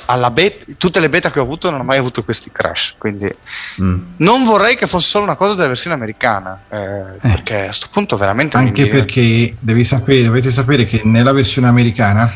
alla 0.06 0.30
bet- 0.32 0.76
tutte 0.78 0.98
le 0.98 1.08
beta 1.08 1.30
che 1.30 1.38
ho 1.38 1.42
avuto 1.42 1.70
non 1.70 1.78
ho 1.80 1.84
mai 1.84 1.98
avuto 1.98 2.24
questi 2.24 2.50
crash, 2.50 2.94
quindi 2.98 3.32
Mm. 3.80 3.98
non 4.16 4.42
vorrei 4.44 4.74
che 4.76 4.88
fosse 4.88 5.06
solo 5.08 5.24
una 5.24 5.36
cosa 5.36 5.54
della 5.54 5.68
versione 5.68 5.94
americana, 5.94 6.62
eh, 6.68 7.18
perché 7.20 7.60
a 7.60 7.64
questo 7.66 7.86
punto 7.92 8.16
veramente 8.16 8.56
Anche 8.56 8.88
perché 8.88 9.54
devi 9.60 9.84
sapere, 9.84 10.24
dovete 10.24 10.50
sapere 10.50 10.84
che 10.84 11.02
nella 11.04 11.30
versione 11.32 11.68
americana 11.68 12.28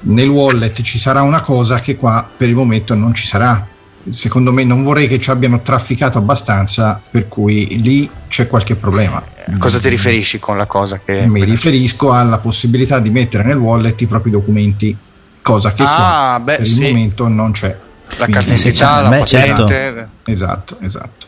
nel 0.00 0.28
wallet 0.28 0.82
ci 0.82 0.98
sarà 0.98 1.22
una 1.22 1.40
cosa 1.40 1.80
che 1.80 1.96
qua 1.96 2.28
per 2.36 2.48
il 2.48 2.54
momento 2.54 2.94
non 2.94 3.14
ci 3.14 3.26
sarà. 3.26 3.66
Secondo 4.08 4.52
me 4.52 4.64
non 4.64 4.82
vorrei 4.84 5.06
che 5.08 5.18
ci 5.20 5.30
abbiano 5.30 5.60
trafficato 5.60 6.18
abbastanza, 6.18 7.00
per 7.10 7.28
cui 7.28 7.80
lì 7.82 8.10
c'è 8.28 8.46
qualche 8.46 8.74
problema. 8.76 9.22
Cosa 9.58 9.78
ti 9.78 9.88
riferisci 9.88 10.38
con 10.38 10.56
la 10.56 10.66
cosa 10.66 11.00
che... 11.04 11.26
Mi 11.26 11.44
riferisco 11.44 12.12
alla 12.12 12.38
possibilità 12.38 12.98
di 13.00 13.10
mettere 13.10 13.44
nel 13.44 13.56
wallet 13.56 14.00
i 14.00 14.06
propri 14.06 14.30
documenti, 14.30 14.96
cosa 15.42 15.70
che 15.72 15.82
qua 15.82 16.32
Ah, 16.34 16.40
beh, 16.40 16.56
per 16.56 16.60
il 16.60 16.66
sì, 16.66 16.82
momento 16.82 17.28
non 17.28 17.52
c'è. 17.52 17.68
la 17.68 18.24
Quindi- 18.24 18.32
carta 18.32 18.52
Eh, 18.52 18.56
d'identità, 18.56 19.00
la 19.02 19.08
beh, 19.08 19.18
patente... 19.18 20.08
Esatto, 20.24 20.76
esatto. 20.80 21.26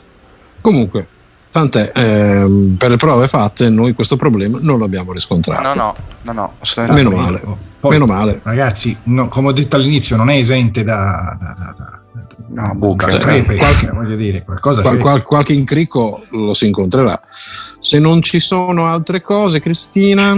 Comunque, 0.60 1.06
tant'è, 1.50 1.92
ehm, 1.94 2.76
per 2.78 2.90
le 2.90 2.96
prove 2.96 3.28
fatte, 3.28 3.68
noi 3.68 3.92
questo 3.92 4.16
problema 4.16 4.58
non 4.62 4.78
l'abbiamo 4.78 5.12
riscontrato. 5.12 5.62
No, 5.62 5.74
no, 5.74 5.94
no, 6.22 6.32
no, 6.32 6.52
assolutamente 6.60 7.08
Meno 7.10 7.22
male. 7.22 7.42
Poi, 7.80 7.90
Meno 7.92 8.06
male. 8.06 8.40
Ragazzi, 8.42 8.96
no, 9.04 9.28
come 9.28 9.48
ho 9.48 9.52
detto 9.52 9.76
all'inizio, 9.76 10.16
non 10.16 10.28
è 10.30 10.36
esente 10.36 10.84
da, 10.84 11.36
da, 11.40 11.54
da, 11.58 11.74
da- 11.76 11.94
No, 12.52 12.74
buche. 12.74 13.06
da 13.06 13.12
Eh, 13.14 13.18
crepe, 13.18 13.56
qualche- 13.56 13.90
voglio 13.90 14.16
dire, 14.16 14.42
qualcosa 14.42 14.82
Qual- 14.82 14.98
qual- 14.98 15.22
qualche 15.22 15.52
incricco 15.52 16.22
lo 16.32 16.52
si 16.52 16.66
incontrerà. 16.66 17.20
Se 17.78 17.98
non 18.00 18.20
ci 18.22 18.40
sono 18.40 18.86
altre 18.86 19.22
cose, 19.22 19.60
Cristina, 19.60 20.34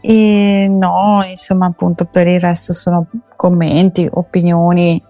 E 0.00 0.68
no, 0.70 1.24
insomma, 1.28 1.66
appunto 1.66 2.04
per 2.04 2.26
il 2.28 2.38
resto 2.38 2.72
sono 2.72 3.06
commenti, 3.34 4.08
opinioni 4.10 5.02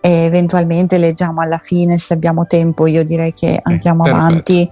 e 0.00 0.10
eventualmente 0.24 0.98
leggiamo 0.98 1.40
alla 1.40 1.58
fine 1.58 1.98
se 1.98 2.12
abbiamo 2.14 2.46
tempo. 2.46 2.86
Io 2.86 3.02
direi 3.04 3.32
che 3.32 3.58
andiamo 3.62 4.02
perfetto. 4.02 4.24
avanti. 4.24 4.70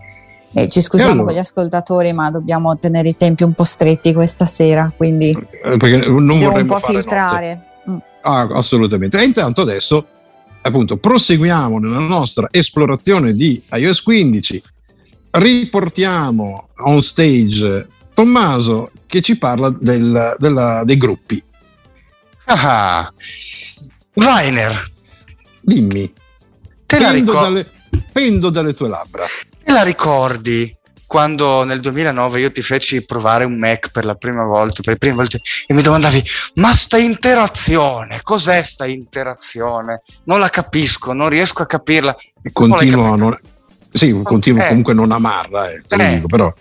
E 0.56 0.68
ci 0.68 0.80
scusiamo 0.80 1.12
allora? 1.12 1.26
con 1.26 1.34
gli 1.34 1.38
ascoltatori, 1.38 2.12
ma 2.12 2.30
dobbiamo 2.30 2.78
tenere 2.78 3.08
i 3.08 3.14
tempi 3.14 3.42
un 3.42 3.54
po' 3.54 3.64
stretti 3.64 4.12
questa 4.12 4.46
sera, 4.46 4.86
quindi 4.96 5.30
eh, 5.30 5.76
perché 5.76 6.06
non 6.08 6.24
devo 6.26 6.32
un 6.34 6.38
vorremmo 6.38 6.78
po' 6.78 6.86
filtrare. 6.86 7.60
Mm. 7.90 7.96
Ah, 8.22 8.48
assolutamente. 8.52 9.18
E 9.18 9.24
intanto 9.24 9.62
adesso, 9.62 10.06
appunto, 10.62 10.96
proseguiamo 10.96 11.78
nella 11.80 11.98
nostra 11.98 12.46
esplorazione 12.52 13.32
di 13.34 13.60
iOS 13.72 14.02
15. 14.02 14.62
Riportiamo 15.30 16.68
on 16.84 17.02
stage 17.02 17.88
Tommaso 18.14 18.92
che 19.06 19.20
ci 19.22 19.36
parla 19.36 19.70
del- 19.70 20.36
della- 20.38 20.84
dei 20.84 20.96
gruppi. 20.96 21.42
Ah, 22.44 23.12
Rainer, 24.14 24.92
Dimmi, 25.64 26.12
te 26.86 26.98
la, 26.98 27.10
pendo 27.10 27.32
ricor- 27.32 27.42
dalle, 27.44 27.70
pendo 28.12 28.50
dalle 28.50 28.74
tue 28.74 28.88
labbra. 28.88 29.26
te 29.64 29.72
la 29.72 29.82
ricordi 29.82 30.74
quando 31.06 31.62
nel 31.64 31.80
2009 31.80 32.40
io 32.40 32.50
ti 32.50 32.60
feci 32.60 33.04
provare 33.04 33.44
un 33.44 33.56
Mac 33.58 33.90
per 33.90 34.04
la 34.04 34.14
prima 34.14 34.44
volta, 34.44 34.82
per 34.82 34.94
le 34.94 34.98
prime 34.98 35.14
volte, 35.14 35.40
e 35.66 35.72
mi 35.72 35.80
domandavi, 35.82 36.24
ma 36.54 36.72
sta 36.74 36.98
interazione, 36.98 38.20
cos'è 38.22 38.62
sta 38.62 38.84
interazione? 38.86 40.02
Non 40.24 40.40
la 40.40 40.50
capisco, 40.50 41.12
non 41.12 41.28
riesco 41.28 41.62
a 41.62 41.66
capirla. 41.66 42.16
Continuo 42.52 43.12
a 43.12 43.16
non, 43.16 43.38
sì, 43.92 44.18
continuo 44.22 44.62
Eh. 44.64 44.68
comunque 44.68 44.92
a 44.92 44.96
non 44.96 45.12
amarla, 45.12 45.70
eh, 45.70 45.82
te 45.86 45.96
lo 45.96 46.02
Eh. 46.02 46.14
dico, 46.14 46.26
però. 46.26 46.52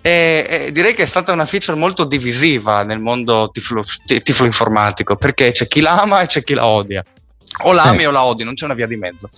E, 0.00 0.46
e 0.66 0.70
direi 0.70 0.94
che 0.94 1.02
è 1.02 1.06
stata 1.06 1.32
una 1.32 1.46
feature 1.46 1.76
molto 1.78 2.04
divisiva 2.04 2.82
nel 2.84 2.98
mondo 3.00 3.48
tiflo, 3.50 3.82
ti- 4.04 4.20
tiflo 4.22 4.44
informatico, 4.46 5.16
perché 5.16 5.50
c'è 5.50 5.66
chi 5.66 5.80
la 5.80 6.00
ama 6.02 6.20
e 6.20 6.26
c'è 6.26 6.44
chi 6.44 6.54
la 6.54 6.66
odia. 6.66 7.02
O 7.62 7.72
la 7.72 7.84
ami 7.84 8.06
o 8.06 8.10
la 8.10 8.24
odi, 8.24 8.44
non 8.44 8.54
c'è 8.54 8.64
una 8.64 8.74
via 8.74 8.86
di 8.86 8.96
mezzo. 8.96 9.28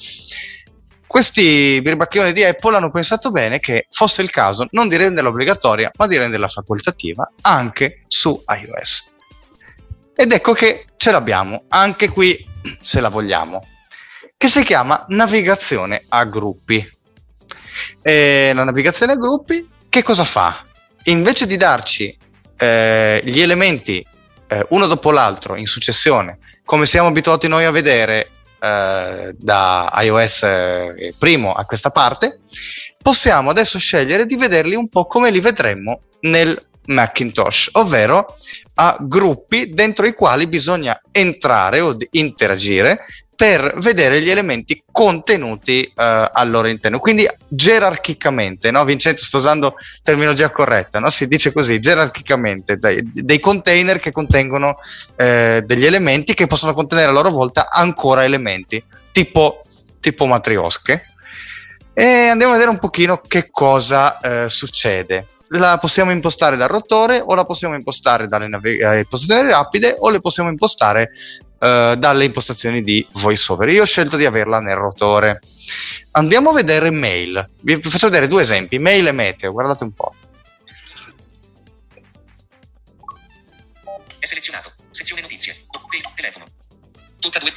Questi 1.06 1.80
birbacchioni 1.82 2.32
di 2.32 2.42
Apple 2.42 2.76
hanno 2.76 2.90
pensato 2.90 3.30
bene 3.30 3.60
che 3.60 3.86
fosse 3.90 4.22
il 4.22 4.30
caso 4.30 4.66
non 4.70 4.88
di 4.88 4.96
renderla 4.96 5.30
obbligatoria, 5.30 5.90
ma 5.96 6.06
di 6.06 6.16
renderla 6.16 6.48
facoltativa 6.48 7.30
anche 7.42 8.02
su 8.08 8.42
iOS. 8.46 9.14
Ed 10.14 10.32
ecco 10.32 10.52
che 10.52 10.86
ce 10.96 11.10
l'abbiamo, 11.10 11.64
anche 11.68 12.08
qui, 12.08 12.44
se 12.80 13.00
la 13.00 13.08
vogliamo, 13.08 13.62
che 14.36 14.48
si 14.48 14.62
chiama 14.62 15.04
navigazione 15.08 16.04
a 16.08 16.24
gruppi. 16.24 16.90
E 18.02 18.52
la 18.54 18.64
navigazione 18.64 19.12
a 19.12 19.16
gruppi 19.16 19.68
che 19.88 20.02
cosa 20.02 20.24
fa? 20.24 20.64
Invece 21.04 21.46
di 21.46 21.56
darci 21.56 22.16
eh, 22.58 23.22
gli 23.24 23.40
elementi 23.40 24.04
eh, 24.48 24.66
uno 24.70 24.86
dopo 24.86 25.10
l'altro 25.10 25.56
in 25.56 25.66
successione, 25.66 26.38
come 26.66 26.84
siamo 26.84 27.08
abituati 27.08 27.48
noi 27.48 27.64
a 27.64 27.70
vedere 27.70 28.30
eh, 28.60 29.34
da 29.38 29.92
iOS 30.00 30.42
eh, 30.42 31.14
primo 31.16 31.52
a 31.52 31.64
questa 31.64 31.90
parte, 31.90 32.40
possiamo 33.00 33.50
adesso 33.50 33.78
scegliere 33.78 34.26
di 34.26 34.36
vederli 34.36 34.74
un 34.74 34.88
po' 34.88 35.06
come 35.06 35.30
li 35.30 35.40
vedremmo 35.40 36.00
nel 36.22 36.60
Macintosh, 36.86 37.70
ovvero 37.72 38.36
a 38.74 38.96
gruppi 39.00 39.70
dentro 39.70 40.06
i 40.06 40.12
quali 40.12 40.46
bisogna 40.46 41.00
entrare 41.12 41.80
o 41.80 41.96
interagire 42.10 42.98
per 43.36 43.74
vedere 43.76 44.22
gli 44.22 44.30
elementi 44.30 44.82
contenuti 44.90 45.82
eh, 45.82 45.92
al 46.32 46.50
loro 46.50 46.68
interno. 46.68 46.98
Quindi 46.98 47.28
gerarchicamente, 47.46 48.70
no? 48.70 48.84
Vincenzo 48.84 49.24
sto 49.24 49.36
usando 49.36 49.74
terminologia 50.02 50.50
corretta, 50.50 50.98
no? 50.98 51.10
si 51.10 51.28
dice 51.28 51.52
così, 51.52 51.78
gerarchicamente, 51.78 52.78
dei, 52.78 53.00
dei 53.12 53.38
container 53.38 54.00
che 54.00 54.10
contengono 54.10 54.76
eh, 55.16 55.62
degli 55.66 55.84
elementi 55.84 56.32
che 56.32 56.46
possono 56.46 56.72
contenere 56.72 57.10
a 57.10 57.12
loro 57.12 57.30
volta 57.30 57.68
ancora 57.70 58.24
elementi, 58.24 58.82
tipo, 59.12 59.60
tipo 60.00 60.24
matriosche. 60.24 61.04
E 61.92 62.28
andiamo 62.28 62.52
a 62.52 62.56
vedere 62.56 62.72
un 62.72 62.78
pochino 62.78 63.20
che 63.20 63.48
cosa 63.50 64.18
eh, 64.18 64.48
succede. 64.48 65.28
La 65.50 65.78
possiamo 65.78 66.10
impostare 66.10 66.56
dal 66.56 66.68
rotore 66.68 67.22
o 67.24 67.34
la 67.34 67.44
possiamo 67.44 67.74
impostare 67.74 68.26
dalle 68.26 68.48
navig- 68.48 68.82
eh, 68.82 68.98
impostazioni 68.98 69.50
rapide 69.50 69.94
o 69.98 70.10
le 70.10 70.20
possiamo 70.20 70.48
impostare 70.48 71.10
eh, 71.66 71.96
dalle 71.96 72.24
impostazioni 72.24 72.82
di 72.82 73.06
VoiceOver. 73.14 73.68
Io 73.70 73.82
ho 73.82 73.86
scelto 73.86 74.16
di 74.16 74.24
averla 74.24 74.60
nel 74.60 74.76
rotore. 74.76 75.40
Andiamo 76.12 76.50
a 76.50 76.54
vedere 76.54 76.90
mail. 76.90 77.48
Vi 77.62 77.80
faccio 77.82 78.08
vedere 78.08 78.28
due 78.28 78.42
esempi, 78.42 78.78
mail 78.78 79.08
e 79.08 79.12
meteo, 79.12 79.52
guardate 79.52 79.84
un 79.84 79.92
po'. 79.92 80.14
È 84.18 84.26
selezionato. 84.26 84.72
Sezione 84.90 85.22
notizie. 85.22 85.64
Telefono. 86.14 86.44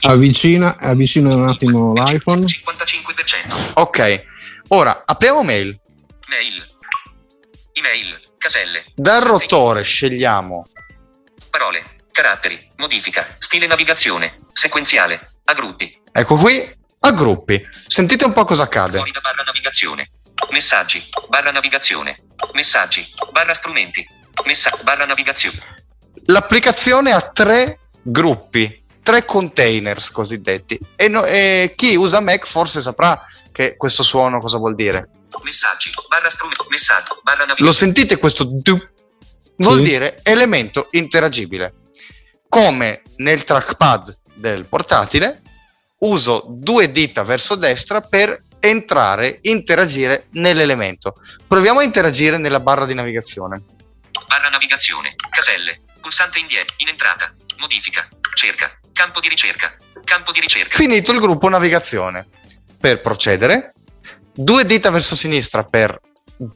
Avvicina, 0.02 0.78
avvicina 0.78 1.36
un 1.36 1.48
attimo 1.48 1.94
l'iPhone. 1.94 2.46
55%. 2.46 3.74
Ok, 3.76 4.24
ora 4.70 5.04
apriamo 5.06 5.44
mail. 5.44 5.80
Mail. 6.28 6.68
Email. 7.74 8.20
Caselle. 8.38 8.86
Dal 8.96 9.22
rotore 9.22 9.84
scegliamo 9.84 10.66
Parole. 11.50 11.99
Caratteri. 12.24 12.66
Modifica. 12.76 13.28
Stile 13.30 13.66
navigazione. 13.66 14.40
Sequenziale. 14.52 15.36
A 15.46 15.54
gruppi. 15.54 16.02
Ecco 16.12 16.36
qui, 16.36 16.70
a 17.00 17.12
gruppi. 17.14 17.66
Sentite 17.88 18.26
un 18.26 18.34
po' 18.34 18.44
cosa 18.44 18.64
accade. 18.64 18.98
Fuori 18.98 19.12
da 19.12 19.22
barra 19.22 19.44
navigazione. 19.44 20.12
Messaggi. 20.52 21.08
Barra 21.30 21.52
navigazione. 21.52 22.18
Messaggi. 22.52 23.08
Barra 23.32 23.54
strumenti. 23.54 24.06
Messa- 24.46 24.78
barra 24.84 25.06
navigazione. 25.06 25.64
L'applicazione 26.26 27.14
ha 27.14 27.22
tre 27.22 27.80
gruppi, 28.02 28.84
tre 29.02 29.24
containers 29.24 30.12
cosiddetti. 30.12 30.78
E, 30.98 31.08
no- 31.08 31.24
e 31.24 31.72
chi 31.78 31.96
usa 31.96 32.20
Mac 32.20 32.46
forse 32.46 32.82
saprà 32.82 33.26
che 33.54 33.78
questo 33.78 34.04
suono 34.04 34.40
cosa 34.40 34.58
vuol 34.58 34.76
dire. 34.76 35.10
Messaggi. 35.44 35.90
Barra 36.10 36.30
strumenti. 36.30 36.66
Messaggio. 36.68 37.22
Barra 37.24 37.44
Lo 37.44 37.46
navigazione. 37.54 37.72
sentite 37.94 38.18
questo 38.18 38.44
du? 38.44 38.78
Vuol 39.56 39.78
Sì. 39.78 39.84
dire 39.84 40.20
elemento 40.24 40.88
interagibile. 40.92 41.76
Come 42.50 43.04
nel 43.18 43.44
trackpad 43.44 44.18
del 44.34 44.66
portatile, 44.66 45.42
uso 46.00 46.46
due 46.50 46.92
dita 46.92 47.24
verso 47.24 47.54
destra 47.54 48.02
per 48.02 48.44
entrare, 48.60 49.38
interagire 49.44 50.26
nell'elemento. 50.32 51.14
Proviamo 51.48 51.80
a 51.80 51.84
interagire 51.84 52.38
nella 52.38 52.60
barra 52.60 52.88
di 52.88 52.96
navigazione. 52.96 53.64
Barra 54.28 54.50
navigazione. 54.50 55.14
Caselle. 55.30 55.82
Pulsante 56.02 56.40
indietro. 56.40 56.76
In 56.80 56.88
entrata. 56.88 57.32
Modifica. 57.58 58.08
Cerca. 58.34 58.80
Campo 58.94 59.20
di 59.20 59.30
ricerca. 59.30 59.76
Campo 60.04 60.32
di 60.32 60.40
ricerca. 60.40 60.76
Finito 60.76 61.12
il 61.12 61.20
gruppo 61.20 61.50
navigazione. 61.50 62.28
Per 62.80 63.00
procedere, 63.00 63.74
due 64.34 64.66
dita 64.66 64.90
verso 64.90 65.16
sinistra 65.16 65.64
per 65.64 66.00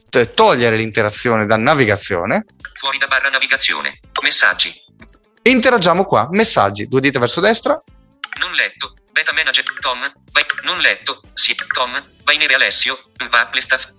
t- 0.09 0.33
togliere 0.33 0.75
l'interazione 0.75 1.45
da 1.45 1.57
navigazione. 1.57 2.45
Fuori 2.73 2.97
da 2.97 3.05
barra 3.07 3.29
navigazione. 3.29 3.99
Messaggi. 4.23 4.82
Interagiamo 5.43 6.05
qua, 6.05 6.27
messaggi, 6.31 6.87
due 6.87 7.01
dita 7.01 7.19
verso 7.19 7.41
destra, 7.41 7.81
Non 8.39 8.53
letto. 8.53 8.93
Beta 9.11 9.31
manager. 9.33 9.63
Tom. 9.79 9.99
Vai. 10.31 10.43
Non 10.63 10.79
letto. 10.79 11.21
Sì, 11.33 11.55
Tom, 11.73 12.01
Vainere 12.23 12.55
Alessio, 12.55 12.97
va, 13.29 13.49
le 13.53 13.61
staff. 13.61 13.89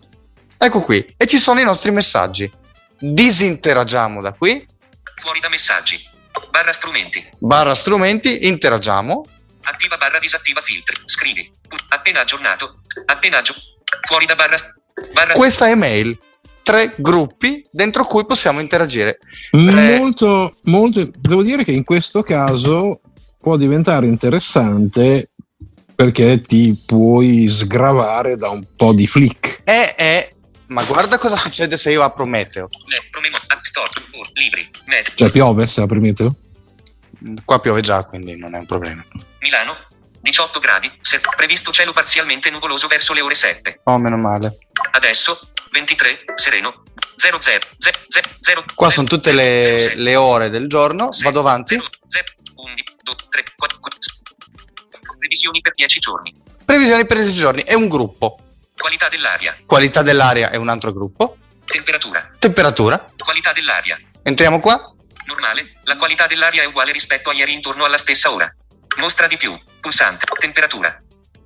Ecco 0.59 0.81
qui. 0.81 1.15
E 1.17 1.27
ci 1.27 1.39
sono 1.39 1.61
i 1.61 1.65
nostri 1.65 1.91
messaggi. 1.91 2.51
Disinteragiamo 2.99 4.21
da 4.23 4.33
qui, 4.33 4.67
Fuori 5.21 5.39
da 5.41 5.49
messaggi. 5.49 6.03
Barra 6.51 6.73
strumenti. 6.73 7.29
barra 7.39 7.75
strumenti, 7.75 8.47
interagiamo. 8.47 9.25
Attiva 9.63 9.97
barra 9.97 10.19
disattiva 10.19 10.61
filtri. 10.63 10.97
Scrivi. 11.05 11.51
Appena 11.91 12.21
aggiornato. 12.21 12.81
Appena 13.07 13.39
aggiornato. 13.39 13.69
Fuori 14.07 14.27
da 14.27 14.35
barra. 14.35 14.57
Barra 15.13 15.35
Questa 15.35 15.69
è 15.69 15.75
mail. 15.75 16.19
Tre 16.65 16.95
gruppi 16.97 17.63
dentro 17.71 18.07
cui 18.07 18.25
possiamo 18.25 18.59
interagire. 18.59 19.19
Eh. 19.51 19.99
Molto, 19.99 20.51
molto, 20.65 21.11
devo 21.15 21.43
dire 21.43 21.63
che 21.63 21.73
in 21.73 21.85
questo 21.85 22.23
caso 22.23 23.03
può 23.39 23.59
diventare 23.59 24.07
interessante 24.07 25.33
perché 25.95 26.39
ti 26.39 26.75
puoi 26.87 27.47
sgravare 27.47 28.37
da 28.37 28.49
un 28.49 28.65
po' 28.77 28.95
di 28.95 29.07
flick. 29.07 29.61
E 29.65 29.95
è. 29.95 30.29
Ma 30.69 30.83
guarda 30.85 31.19
cosa 31.19 31.37
succede 31.37 31.77
se 31.77 31.91
io 31.91 32.03
apro 32.03 32.25
Meteo. 32.25 32.69
Libri, 34.33 34.69
Net, 34.87 35.13
Cioè 35.15 35.31
piove 35.31 35.67
se 35.67 35.83
apri 35.83 36.01
meteo? 36.01 36.35
Qua 37.45 37.61
piove 37.61 37.83
già, 37.83 38.03
quindi 38.05 38.37
non 38.37 38.55
è 38.55 38.59
un 38.59 38.67
problema. 38.67 39.05
Milano, 39.41 39.77
18 40.21 40.59
gradi, 40.59 40.91
se- 41.03 41.21
previsto 41.37 41.71
cielo 41.71 41.93
parzialmente 41.93 42.49
nuvoloso 42.49 42.87
verso 42.87 43.13
le 43.13 43.21
ore 43.21 43.35
7. 43.35 43.81
Oh, 43.85 43.99
meno 43.99 44.17
male. 44.17 44.57
Adesso, 44.93 45.53
23, 45.85 46.25
sereno, 46.37 46.83
00, 47.17 47.39
0, 47.41 48.65
Qua 48.77 48.91
sono 48.91 49.09
tutte 49.09 49.33
le, 49.33 49.97
le 49.97 50.15
ore 50.15 50.49
del 50.49 50.69
giorno. 50.69 51.09
Vado 51.23 51.41
avanti. 51.41 51.75
0, 51.75 52.25
11, 52.55 52.85
2, 53.03 53.15
3, 53.29 53.45
4, 53.57 53.79
Previsioni 55.19 55.61
per 55.61 55.73
10 55.75 55.99
giorni. 55.99 56.33
Previsioni 56.65 57.05
per 57.07 57.17
10 57.19 57.35
giorni. 57.35 57.63
È 57.63 57.75
un 57.75 57.89
gruppo. 57.89 58.39
Qualità 58.77 59.09
dell'aria, 59.09 59.57
Qualità 59.67 60.03
dell'aria 60.03 60.51
è 60.51 60.57
un 60.57 60.69
altro 60.69 60.93
gruppo. 60.93 61.39
temperatura, 61.65 62.31
Temperatura. 62.39 63.11
qualità 63.19 63.53
dell'aria. 63.53 63.99
Entriamo 64.23 64.61
qua. 64.61 64.93
Normale, 65.27 65.73
la 65.85 65.97
qualità 65.97 66.27
dell'aria 66.27 66.63
è 66.63 66.67
uguale 66.67 66.93
rispetto 66.93 67.31
a 67.31 67.33
ieri 67.33 67.53
intorno 67.53 67.85
alla 67.85 67.97
stessa 67.99 68.31
ora. 68.33 68.53
Mostra 68.99 69.27
di 69.27 69.37
più, 69.37 69.59
pulsante, 69.81 70.25
temperatura, 70.39 71.01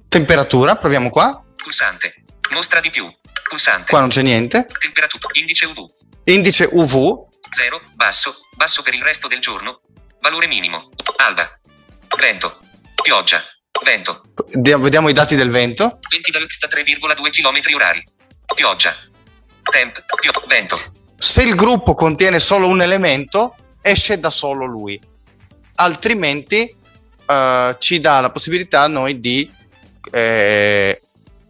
Temperatura. 0.09 0.75
Proviamo 0.77 1.09
qua. 1.11 1.43
pulsante, 1.57 2.25
mostra 2.51 2.81
di 2.81 2.91
più, 2.91 3.07
pulsante, 3.49 3.91
Qua 3.91 4.01
non 4.01 4.09
c'è 4.09 4.23
niente. 4.23 4.67
temperatura, 4.79 5.29
indice 5.33 5.67
UV, 5.67 5.87
Indice 6.25 6.69
UV. 6.71 7.27
0, 7.51 7.81
basso, 7.95 8.35
basso 8.57 8.83
per 8.83 8.95
il 8.95 9.03
resto 9.03 9.27
del 9.29 9.41
giorno, 9.41 9.81
valore 10.21 10.47
minimo, 10.47 10.91
alba, 11.17 11.49
vento, 12.19 12.59
pioggia, 13.03 13.43
vento, 13.85 14.21
Dia- 14.53 14.77
Vediamo 14.79 15.09
i 15.09 15.13
dati 15.15 15.35
del 15.37 15.51
vento. 15.51 15.99
20 16.11 16.31
da 16.31 16.39
3,2 16.41 17.31
km 17.31 17.75
orari, 17.75 18.03
pioggia, 18.55 18.95
temp, 19.71 20.05
pio, 20.21 20.31
vento, 20.47 20.79
Se 21.17 21.43
il 21.43 21.55
gruppo 21.55 21.95
contiene 21.95 22.39
solo 22.39 22.69
un 22.69 22.83
elemento, 22.83 23.57
esce 23.83 24.21
da 24.21 24.31
solo 24.31 24.67
lui. 24.67 25.01
Altrimenti 25.77 26.75
eh, 27.27 27.77
ci 27.79 28.01
dà 28.01 28.21
la 28.21 28.31
possibilità 28.31 28.83
a 28.83 28.89
noi 28.89 29.21
di 29.21 29.51
eh, 30.11 31.03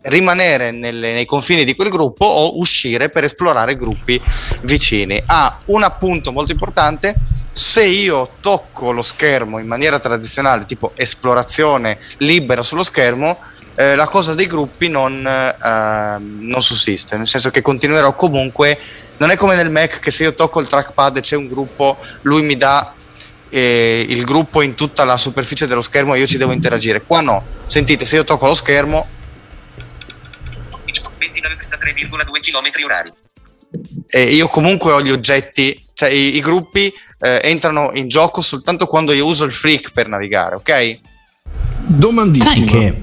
rimanere 0.02 0.70
nelle- 0.70 1.12
nei 1.12 1.26
confini 1.26 1.64
di 1.64 1.74
quel 1.74 1.88
gruppo 1.88 2.24
o 2.24 2.58
uscire 2.58 3.08
per 3.08 3.24
esplorare 3.24 3.76
gruppi 3.76 4.20
vicini. 4.62 5.22
Ha 5.26 5.58
un 5.66 5.82
appunto 5.82 6.32
molto 6.32 6.52
importante. 6.52 7.14
Se 7.50 7.84
io 7.84 8.30
tocco 8.40 8.92
lo 8.92 9.02
schermo 9.02 9.58
in 9.58 9.66
maniera 9.66 9.98
tradizionale, 9.98 10.64
tipo 10.64 10.92
esplorazione 10.94 11.98
libera 12.18 12.62
sullo 12.62 12.84
schermo, 12.84 13.38
eh, 13.74 13.96
la 13.96 14.06
cosa 14.06 14.34
dei 14.34 14.46
gruppi 14.46 14.88
non, 14.88 15.26
eh, 15.26 16.18
non 16.18 16.62
sussiste, 16.62 17.16
nel 17.16 17.26
senso 17.26 17.50
che 17.50 17.62
continuerò 17.62 18.14
comunque. 18.14 18.78
Non 19.16 19.30
è 19.30 19.36
come 19.36 19.56
nel 19.56 19.70
Mac 19.70 19.98
che 19.98 20.12
se 20.12 20.22
io 20.22 20.34
tocco 20.34 20.60
il 20.60 20.68
trackpad 20.68 21.16
e 21.16 21.20
c'è 21.20 21.34
un 21.34 21.48
gruppo, 21.48 21.96
lui 22.22 22.42
mi 22.42 22.56
dà 22.56 22.92
eh, 23.48 24.06
il 24.08 24.24
gruppo 24.24 24.62
in 24.62 24.74
tutta 24.74 25.04
la 25.04 25.16
superficie 25.16 25.66
dello 25.66 25.80
schermo 25.80 26.14
e 26.14 26.20
io 26.20 26.26
ci 26.26 26.38
devo 26.38 26.52
interagire. 26.52 27.02
Qua 27.02 27.20
no. 27.20 27.44
Sentite, 27.66 28.04
se 28.04 28.16
io 28.16 28.24
tocco 28.24 28.46
lo 28.46 28.54
schermo, 28.54 29.06
20 31.18 31.40
da 31.40 31.48
3,2 31.48 32.40
km 32.40 32.84
orari, 32.84 33.12
eh, 34.08 34.32
io 34.34 34.48
comunque 34.48 34.92
ho 34.92 35.02
gli 35.02 35.10
oggetti, 35.10 35.84
cioè 35.94 36.08
i, 36.10 36.36
i 36.36 36.40
gruppi 36.40 36.92
eh, 37.20 37.40
entrano 37.42 37.90
in 37.94 38.08
gioco 38.08 38.40
soltanto 38.40 38.86
quando 38.86 39.12
io 39.12 39.26
uso 39.26 39.44
il 39.44 39.52
freak 39.52 39.92
per 39.92 40.08
navigare, 40.08 40.54
ok? 40.54 40.70
Sai 40.70 41.00
Domandissima. 41.80 42.70
che 42.70 43.02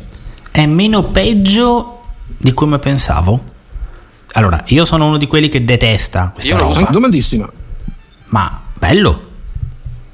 è 0.51 0.65
meno 0.65 1.03
peggio 1.11 2.01
di 2.37 2.53
come 2.53 2.79
pensavo? 2.79 3.53
Allora, 4.33 4.63
io 4.67 4.85
sono 4.85 5.07
uno 5.07 5.17
di 5.17 5.27
quelli 5.27 5.47
che 5.47 5.63
detesta 5.63 6.31
questa 6.33 6.51
Io 6.51 6.57
lo 6.57 6.63
roba, 6.67 6.79
uso. 6.81 6.87
Domandissima. 6.91 7.49
ma 8.27 8.61
bello. 8.73 9.31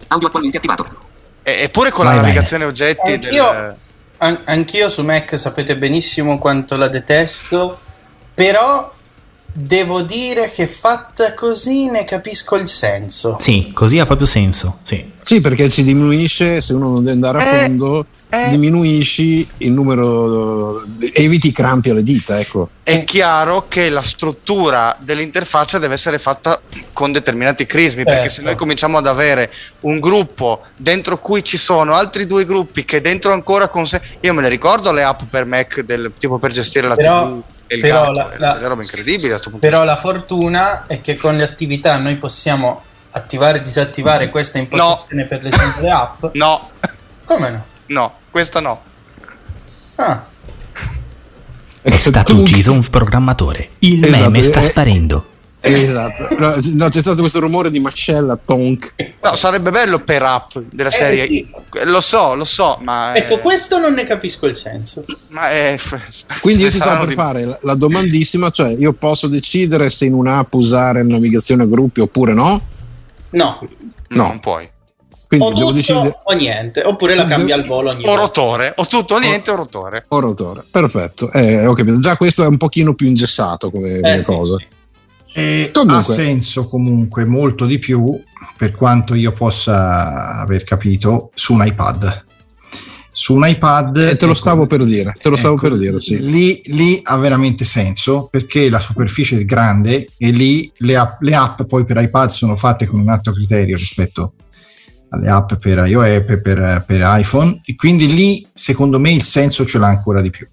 audio 0.08 0.28
attualmente 0.28 0.58
attivato, 0.58 0.86
E- 1.44 1.64
eppure 1.64 1.90
con 1.92 2.06
Vai, 2.06 2.16
la 2.16 2.22
vai. 2.22 2.30
navigazione 2.30 2.66
oggetti 2.66 3.18
del... 3.18 3.40
Anch'io, 3.40 3.78
an- 4.18 4.42
anch'io 4.46 4.90
su 4.90 5.02
Mac 5.04 5.38
sapete 5.40 5.76
benissimo 5.76 6.38
quanto 6.38 6.76
la 6.78 6.88
detesto, 6.88 7.80
però 8.34 8.94
devo 9.54 10.02
dire 10.04 10.50
che 10.50 10.66
fatta 10.68 11.34
così 11.34 11.90
ne 11.90 12.06
capisco 12.06 12.56
il 12.56 12.70
senso. 12.70 13.38
Sì, 13.40 13.72
così 13.74 14.00
ha 14.00 14.06
proprio 14.06 14.28
senso, 14.28 14.78
sì. 14.84 15.10
Sì, 15.24 15.42
perché 15.42 15.70
si 15.70 15.84
diminuisce, 15.84 16.62
se 16.62 16.74
uno 16.74 16.90
non 16.90 17.00
deve 17.04 17.12
andare 17.12 17.38
a 17.40 17.42
Eh, 17.46 17.66
fondo, 17.66 18.06
eh. 18.30 18.48
diminuisci 18.48 19.48
il 19.58 19.72
numero, 19.72 20.84
eviti 21.14 21.50
i 21.50 21.52
crampi 21.52 21.90
alle 21.90 22.02
dita, 22.02 22.40
ecco. 22.40 22.70
È 22.82 23.04
chiaro 23.04 23.66
che 23.68 23.90
la 23.90 24.02
struttura 24.02 24.96
dell'interfaccia 25.00 25.78
deve 25.80 25.94
essere 25.96 26.18
fatta 26.18 26.60
con 26.94 27.12
determinati 27.12 27.66
crismi, 27.66 28.04
perché 28.06 28.30
se 28.30 28.36
Certo. 28.36 28.50
noi 28.50 28.56
cominciamo 28.56 28.98
ad 28.98 29.06
avere 29.08 29.52
un 29.82 30.00
gruppo 30.00 30.62
dentro 30.78 31.20
cui 31.20 31.44
ci 31.44 31.58
sono 31.58 31.94
altri 31.94 32.26
due 32.26 32.46
gruppi 32.46 32.84
che 32.86 33.00
dentro 33.02 33.32
ancora 33.34 33.68
con 33.68 33.86
sé... 33.86 34.02
Io 34.22 34.34
me 34.34 34.42
le 34.42 34.50
ricordo 34.50 34.92
le 34.94 35.04
app 35.04 35.22
per 35.30 35.46
Mac, 35.46 35.82
del, 35.82 36.12
tipo 36.18 36.38
per 36.40 36.52
gestire 36.52 36.88
la 36.88 36.96
Però- 36.96 37.26
TV 37.28 37.42
e 37.72 37.76
il 37.76 37.82
però 37.82 38.02
gatto, 38.12 38.12
la- 38.12 38.30
è 38.32 38.38
la- 38.38 38.54
una 38.60 38.68
roba 38.68 38.82
incredibile 38.82 39.40
Però 39.60 39.86
la 39.86 40.00
fortuna 40.02 40.86
è 40.88 41.00
che 41.00 41.16
con 41.16 41.38
le 41.38 41.46
attività 41.46 41.96
noi 41.96 42.18
possiamo 42.18 42.84
attivare 43.12 43.60
e 43.60 43.62
disattivare 43.62 44.30
questa 44.30 44.58
impostazione 44.58 45.24
per 45.26 45.42
le 45.42 45.52
singole 45.54 45.90
app. 45.90 46.24
No, 46.34 46.70
Come 47.24 47.50
no? 47.50 47.66
no, 47.88 48.14
questa 48.30 48.60
no. 48.60 48.82
Ah, 49.96 50.26
È 51.82 51.90
stato 51.92 52.36
ucciso 52.36 52.74
un 52.74 52.84
programmatore. 52.90 53.70
Il 53.80 54.04
Esatto, 54.06 54.30
meme 54.32 54.44
sta 54.44 54.60
eh, 54.60 54.64
sparendo. 54.64 55.30
Esatto. 55.64 56.28
No, 56.40 56.56
no, 56.74 56.90
c'è 56.90 57.00
stato 57.02 57.20
questo 57.20 57.40
rumore 57.40 57.70
di 57.70 57.80
mascella, 57.80 58.36
tonk. 58.36 58.96
No, 59.22 59.36
sarebbe 59.36 59.70
bello 59.70 60.00
per 60.00 60.24
app 60.24 60.58
della 60.58 60.90
serie. 60.90 61.28
sì. 61.28 61.50
Lo 61.84 62.00
so, 62.02 62.34
lo 62.36 62.44
so, 62.46 62.80
ma... 62.82 63.16
ecco, 63.16 63.36
eh, 63.36 63.40
questo 63.40 63.78
non 63.78 63.94
ne 63.94 64.04
capisco 64.06 64.48
il 64.48 64.56
senso. 64.56 65.06
ma 65.30 65.50
è- 65.52 65.78
Quindi 66.42 66.62
ce 66.64 66.68
io 66.68 66.72
ti 66.74 66.78
stavo 66.80 67.00
per 67.02 67.08
di- 67.10 67.14
fare 67.16 67.46
la, 67.46 67.58
la 67.62 67.76
domandissima, 67.76 68.50
cioè 68.50 68.76
io 68.78 68.94
posso 68.94 69.28
decidere 69.28 69.90
se 69.92 70.06
in 70.06 70.14
un'app 70.14 70.52
usare 70.56 71.04
navigazione 71.04 71.64
a 71.64 71.68
gruppi 71.68 72.00
oppure 72.02 72.34
no? 72.34 72.62
No, 73.32 73.60
No, 73.62 73.68
No. 74.10 74.28
non 74.28 74.40
puoi. 74.40 74.70
Quindi 75.28 75.46
o 75.46 75.50
devo 75.54 75.60
tutto 75.70 75.74
decidere 75.76 76.20
o 76.24 76.34
niente, 76.34 76.82
oppure 76.84 77.16
la 77.16 77.24
cambia 77.26 77.56
al 77.56 77.66
volo 77.66 77.92
ogni 77.92 78.04
O 78.04 78.08
volta. 78.08 78.22
rotore, 78.22 78.74
o 78.76 78.86
tutto 78.88 79.14
o 79.16 79.20
niente 79.20 79.50
o 79.52 79.56
rotore. 79.56 80.04
o 80.10 80.20
rotore. 80.20 80.64
Perfetto, 80.70 81.32
eh, 81.32 81.66
ho 81.66 81.72
capito. 81.74 82.00
Già 82.00 82.18
questo 82.18 82.44
è 82.44 82.48
un 82.48 82.58
pochino 82.58 82.94
più 82.96 83.08
ingessato 83.08 83.72
come, 83.72 84.02
come 84.02 84.16
Eh, 84.16 84.20
sì, 84.20 84.26
cosa. 84.26 84.58
sì. 84.58 84.66
E 85.34 85.70
Comunque. 85.72 85.98
ha 85.98 86.02
senso 86.02 86.68
comunque 86.68 87.26
molto 87.26 87.66
di 87.66 87.80
più, 87.80 88.20
per 88.58 88.72
quanto 88.72 89.16
io 89.16 89.32
possa 89.32 90.40
aver 90.40 90.64
capito, 90.64 91.32
su 91.34 91.54
un 91.54 91.66
iPad. 91.66 92.26
Su 93.14 93.36
un 93.36 93.48
iPad... 93.48 93.98
Eh, 93.98 94.16
te 94.16 94.26
lo 94.26 94.32
ecco, 94.32 94.40
stavo 94.40 94.68
per 94.68 94.84
dire, 94.84 95.14
te 95.22 95.30
lo 95.30 95.36
stavo 95.36 95.56
ecco, 95.56 95.70
per 95.70 95.78
dire, 95.78 96.00
sì. 96.00 96.20
Lì, 96.20 96.62
lì 96.66 97.00
ha 97.04 97.18
veramente 97.18 97.66
senso 97.66 98.28
perché 98.30 98.70
la 98.70 98.80
superficie 98.80 99.40
è 99.40 99.46
grande 99.46 100.08
e 100.18 100.32
lì 100.32 100.72
le 100.78 100.96
app, 100.96 101.22
le 101.22 101.36
app 101.36 101.62
poi 101.64 101.86
per 101.86 101.98
iPad 101.98 102.30
sono 102.30 102.56
fatte 102.56 102.86
con 102.86 103.00
un 103.00 103.10
altro 103.10 103.34
criterio 103.34 103.76
rispetto 103.76 104.34
alle 105.10 105.30
app 105.30 105.54
per 105.56 105.86
iOS 105.86 106.06
e 106.06 106.22
per, 106.24 106.84
per 106.86 107.02
iPhone 107.20 107.62
e 107.66 107.76
quindi 107.76 108.14
lì 108.14 108.48
secondo 108.54 108.98
me 108.98 109.12
il 109.12 109.24
senso 109.24 109.66
ce 109.66 109.78
l'ha 109.78 109.88
ancora 109.88 110.22
di 110.22 110.30
più. 110.30 110.48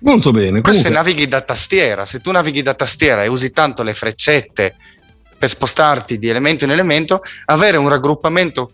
Molto 0.00 0.30
bene. 0.30 0.60
Poi 0.60 0.74
se 0.74 0.82
Comunque, 0.82 0.90
navighi 0.90 1.28
da 1.28 1.40
tastiera, 1.40 2.06
se 2.06 2.20
tu 2.20 2.30
navighi 2.30 2.62
da 2.62 2.74
tastiera 2.74 3.24
e 3.24 3.28
usi 3.28 3.50
tanto 3.50 3.82
le 3.82 3.94
freccette 3.94 4.74
per 5.38 5.48
spostarti 5.48 6.18
di 6.18 6.28
elemento 6.28 6.64
in 6.64 6.70
elemento, 6.70 7.22
avere 7.46 7.76
un 7.76 7.88
raggruppamento 7.88 8.72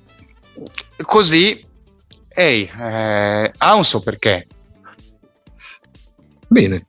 così, 1.05 1.65
ehi, 2.29 2.71
eh, 2.81 3.53
ha 3.57 3.75
un 3.75 3.85
suo 3.85 4.01
perché. 4.01 4.47
bene. 6.53 6.85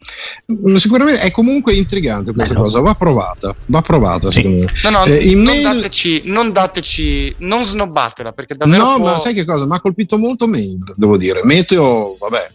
Mm, 0.52 0.76
Sicuramente 0.76 1.22
è 1.22 1.32
comunque 1.32 1.74
intrigante 1.74 2.34
questa 2.34 2.54
Bello. 2.54 2.66
cosa, 2.66 2.82
va 2.82 2.96
provata, 2.96 3.56
va 3.68 3.82
provata 3.82 4.30
Sì. 4.30 4.40
secondo 4.42 4.66
me. 4.66 4.72
No, 4.84 4.90
no, 4.90 5.06
Eh, 5.06 5.34
non, 5.36 5.44
mail- 5.46 5.64
dateci, 5.64 6.22
non 6.26 6.52
dateci, 6.52 7.34
non 7.40 7.64
snobbatela 7.64 8.34
perché 8.34 8.56
davvero 8.56 8.84
No, 8.84 8.96
può- 8.98 9.06
ma 9.12 9.20
sai 9.20 9.34
che 9.34 9.46
cosa? 9.46 9.66
Mi 9.66 9.74
ha 9.76 9.80
colpito 9.80 10.18
molto 10.18 10.48
mail, 10.48 10.80
devo 10.98 11.16
dire. 11.16 11.40
Meteo, 11.46 12.18
vabbè, 12.20 12.38
eh, 12.50 12.52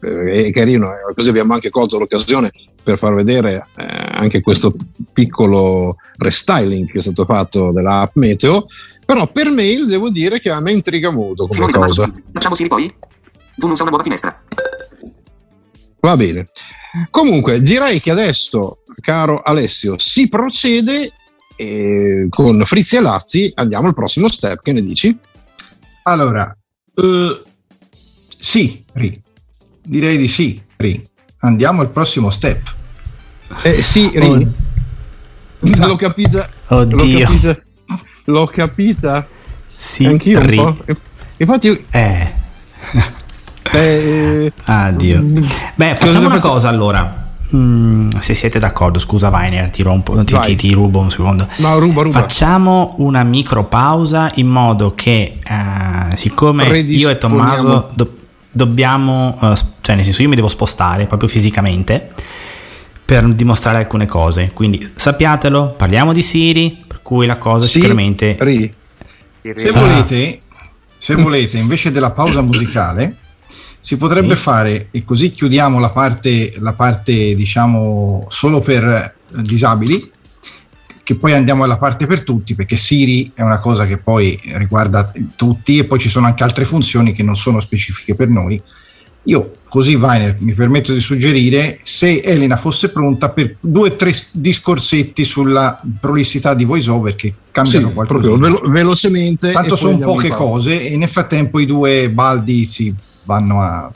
è 0.00 0.50
carino, 0.52 0.92
eh, 0.92 1.14
così 1.14 1.28
abbiamo 1.28 1.54
anche 1.54 1.70
colto 1.70 1.98
l'occasione 1.98 2.50
per 2.82 2.98
far 2.98 3.14
vedere 3.14 3.66
eh, 3.76 3.84
anche 3.84 4.40
questo 4.40 4.74
piccolo 5.12 5.96
restyling 6.18 6.90
che 6.90 6.98
è 6.98 7.02
stato 7.02 7.24
fatto 7.24 7.72
dell'app 7.72 8.16
Meteo. 8.16 8.66
Però 9.04 9.26
per 9.28 9.50
mail 9.50 9.86
devo 9.86 10.10
dire 10.10 10.40
che 10.40 10.50
a 10.50 10.60
me 10.60 10.72
intriga 10.72 11.10
molto 11.10 11.46
come 11.46 11.70
cosa. 11.70 12.12
Facciamo 12.32 12.54
Siri 12.54 12.68
poi? 12.68 12.92
Zoom 13.56 13.70
usa 13.70 13.82
una 13.82 13.90
nuova 13.90 14.04
finestra. 14.04 14.42
Va 16.00 16.16
bene. 16.16 16.48
Comunque, 17.10 17.62
direi 17.62 18.00
che 18.00 18.10
adesso, 18.10 18.82
caro 19.00 19.42
Alessio, 19.42 19.98
si 19.98 20.28
procede 20.28 21.12
e 21.56 22.26
con 22.28 22.62
Frizzi 22.66 22.96
e 22.96 23.00
Lazzi 23.00 23.50
andiamo 23.54 23.88
al 23.88 23.94
prossimo 23.94 24.28
step. 24.28 24.60
Che 24.60 24.72
ne 24.72 24.82
dici? 24.82 25.16
Allora, 26.02 26.56
eh, 26.94 27.42
sì, 28.38 28.84
Ri. 28.92 29.22
Direi 29.86 30.16
di 30.18 30.28
sì, 30.28 30.60
Ri. 30.76 31.02
Andiamo 31.40 31.80
al 31.80 31.90
prossimo 31.90 32.30
step. 32.30 32.74
Eh, 33.62 33.80
sì, 33.82 34.10
Ri. 34.14 34.26
Oh. 34.28 35.86
L'ho 35.86 35.96
capita. 35.96 36.48
Oddio. 36.68 36.96
L'ho 36.96 37.24
capita. 37.24 37.62
L'ho 38.24 38.46
capita. 38.46 39.26
Sì, 39.66 40.04
Anch'io 40.06 40.40
un 40.40 40.46
Ri. 40.46 40.56
po'. 40.56 40.76
Infatti, 41.38 41.84
Eh, 41.90 42.32
eh, 43.72 44.52
addio. 44.64 45.22
Beh, 45.22 45.96
Cosa 45.96 46.06
facciamo 46.06 46.26
una 46.26 46.34
faccio- 46.36 46.48
cosa 46.50 46.68
allora. 46.68 47.24
Mm, 47.54 48.08
se 48.18 48.34
siete 48.34 48.58
d'accordo, 48.58 48.98
scusa 48.98 49.28
Vainer, 49.28 49.70
ti, 49.70 49.82
rompo, 49.84 50.20
ti, 50.24 50.36
ti- 50.36 50.56
ti 50.56 50.72
rubo 50.72 50.98
un 50.98 51.10
secondo. 51.10 51.46
no, 51.58 51.78
ruba, 51.78 52.02
ruba. 52.02 52.18
Facciamo 52.20 52.94
una 52.98 53.22
micro 53.22 53.64
pausa 53.66 54.32
in 54.34 54.48
modo 54.48 54.94
che, 54.96 55.38
eh, 55.44 56.16
siccome 56.16 56.66
io 56.80 57.08
e. 57.08 57.18
Tommaso 57.18 57.90
do- 57.94 58.15
dobbiamo, 58.56 59.38
eh, 59.42 59.54
cioè 59.82 59.94
nel 59.94 60.04
senso 60.04 60.22
io 60.22 60.28
mi 60.30 60.34
devo 60.34 60.48
spostare 60.48 61.06
proprio 61.06 61.28
fisicamente 61.28 62.10
per 63.04 63.28
dimostrare 63.28 63.76
alcune 63.78 64.06
cose. 64.06 64.50
Quindi 64.52 64.90
sappiatelo, 64.94 65.74
parliamo 65.76 66.12
di 66.12 66.22
Siri, 66.22 66.84
per 66.86 67.00
cui 67.02 67.26
la 67.26 67.36
cosa 67.36 67.66
Sì, 67.66 67.72
sicuramente... 67.72 68.36
Ri. 68.40 68.72
Se 69.54 69.70
volete, 69.70 70.40
se 70.98 71.14
volete, 71.14 71.58
invece 71.58 71.92
della 71.92 72.10
pausa 72.10 72.40
musicale, 72.40 73.16
si 73.78 73.96
potrebbe 73.96 74.34
Sì. 74.34 74.42
fare, 74.42 74.88
e 74.90 75.04
così 75.04 75.30
chiudiamo 75.30 75.78
la 75.78 75.90
parte, 75.90 76.54
la 76.58 76.72
parte 76.72 77.34
diciamo, 77.34 78.26
solo 78.28 78.60
per 78.60 78.82
eh, 78.84 79.14
disabili, 79.42 80.10
che 81.06 81.14
poi 81.14 81.34
andiamo 81.34 81.62
alla 81.62 81.78
parte 81.78 82.04
per 82.04 82.22
tutti, 82.22 82.56
perché 82.56 82.74
Siri 82.74 83.30
è 83.32 83.42
una 83.42 83.60
cosa 83.60 83.86
che 83.86 83.96
poi 83.96 84.40
riguarda 84.54 85.12
tutti 85.36 85.78
e 85.78 85.84
poi 85.84 86.00
ci 86.00 86.08
sono 86.08 86.26
anche 86.26 86.42
altre 86.42 86.64
funzioni 86.64 87.12
che 87.12 87.22
non 87.22 87.36
sono 87.36 87.60
specifiche 87.60 88.16
per 88.16 88.26
noi. 88.26 88.60
Io 89.22 89.52
così, 89.68 89.94
Vainer, 89.94 90.36
mi 90.40 90.52
permetto 90.52 90.92
di 90.92 90.98
suggerire, 90.98 91.78
se 91.82 92.20
Elena 92.22 92.56
fosse 92.56 92.90
pronta 92.90 93.28
per 93.30 93.54
due 93.60 93.90
o 93.90 93.94
tre 93.94 94.12
discorsetti 94.32 95.22
sulla 95.22 95.80
prolissità 96.00 96.54
di 96.54 96.64
VoiceOver 96.64 97.14
che 97.14 97.34
cambiano 97.52 97.86
Sì, 97.86 97.94
qualcosa. 97.94 98.26
proprio 98.28 98.36
velo- 98.38 98.68
velocemente. 98.68 99.52
Tanto 99.52 99.76
sono 99.76 99.98
poche 99.98 100.30
cose 100.30 100.88
e 100.88 100.96
nel 100.96 101.08
frattempo 101.08 101.60
i 101.60 101.66
due 101.66 102.10
baldi 102.10 102.64
si 102.64 102.92
vanno 103.22 103.62
a 103.62 103.92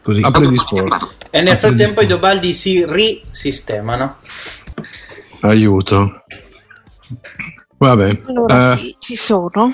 così. 0.00 0.20
A 0.22 0.30
predisporre. 0.30 1.08
E 1.28 1.42
nel 1.42 1.56
frattempo 1.56 2.02
i 2.02 2.06
Dobaldi 2.06 2.52
si 2.52 2.84
risistemano. 2.86 4.18
Aiuto. 5.42 6.24
Vabbè. 7.76 8.20
Allora 8.26 8.74
eh, 8.74 8.78
sì, 8.78 8.96
ci 8.98 9.16
sono, 9.16 9.66
in 9.66 9.72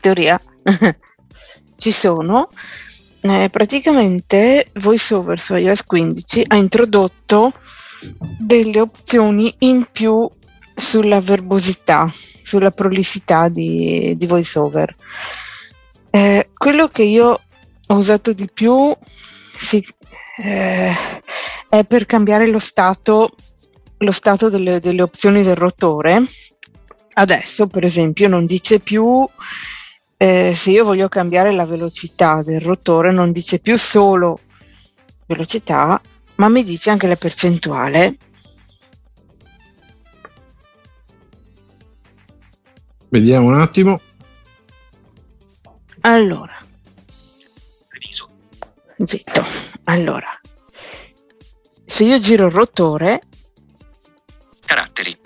teoria, 0.00 0.40
ci 1.76 1.90
sono. 1.90 2.48
Eh, 3.20 3.48
praticamente 3.50 4.68
VoiceOver 4.74 5.40
su 5.40 5.54
iOS 5.54 5.84
15 5.84 6.44
ha 6.48 6.56
introdotto 6.56 7.52
delle 8.38 8.80
opzioni 8.80 9.52
in 9.60 9.86
più 9.90 10.28
sulla 10.74 11.20
verbosità, 11.20 12.06
sulla 12.10 12.70
prolissità 12.70 13.48
di, 13.48 14.14
di 14.16 14.26
VoiceOver. 14.26 14.94
Eh, 16.10 16.50
quello 16.56 16.88
che 16.88 17.02
io 17.04 17.40
ho 17.86 17.94
usato 17.94 18.32
di 18.32 18.48
più 18.52 18.96
sì, 19.04 19.84
eh, 20.42 20.92
è 21.68 21.84
per 21.84 22.06
cambiare 22.06 22.48
lo 22.48 22.58
stato, 22.58 23.30
lo 23.98 24.12
stato 24.12 24.48
delle, 24.48 24.80
delle 24.80 25.02
opzioni 25.02 25.42
del 25.42 25.56
rotore. 25.56 26.22
Adesso, 27.14 27.66
per 27.66 27.84
esempio, 27.84 28.28
non 28.28 28.44
dice 28.44 28.78
più 28.78 29.26
eh, 30.18 30.52
se 30.54 30.70
io 30.70 30.84
voglio 30.84 31.08
cambiare 31.08 31.52
la 31.52 31.64
velocità 31.64 32.42
del 32.42 32.60
rotore, 32.60 33.12
non 33.12 33.32
dice 33.32 33.58
più 33.58 33.76
solo 33.78 34.40
velocità, 35.26 36.00
ma 36.36 36.48
mi 36.48 36.62
dice 36.62 36.90
anche 36.90 37.06
la 37.06 37.16
percentuale. 37.16 38.16
vediamo 43.16 43.48
un 43.48 43.60
attimo. 43.60 44.00
Allora, 46.00 46.54
zitto. 49.04 49.44
Allora, 49.84 50.40
se 51.84 52.04
io 52.04 52.18
giro 52.18 52.46
il 52.46 52.52
rotore, 52.52 53.22
Caratteri. 54.66 55.16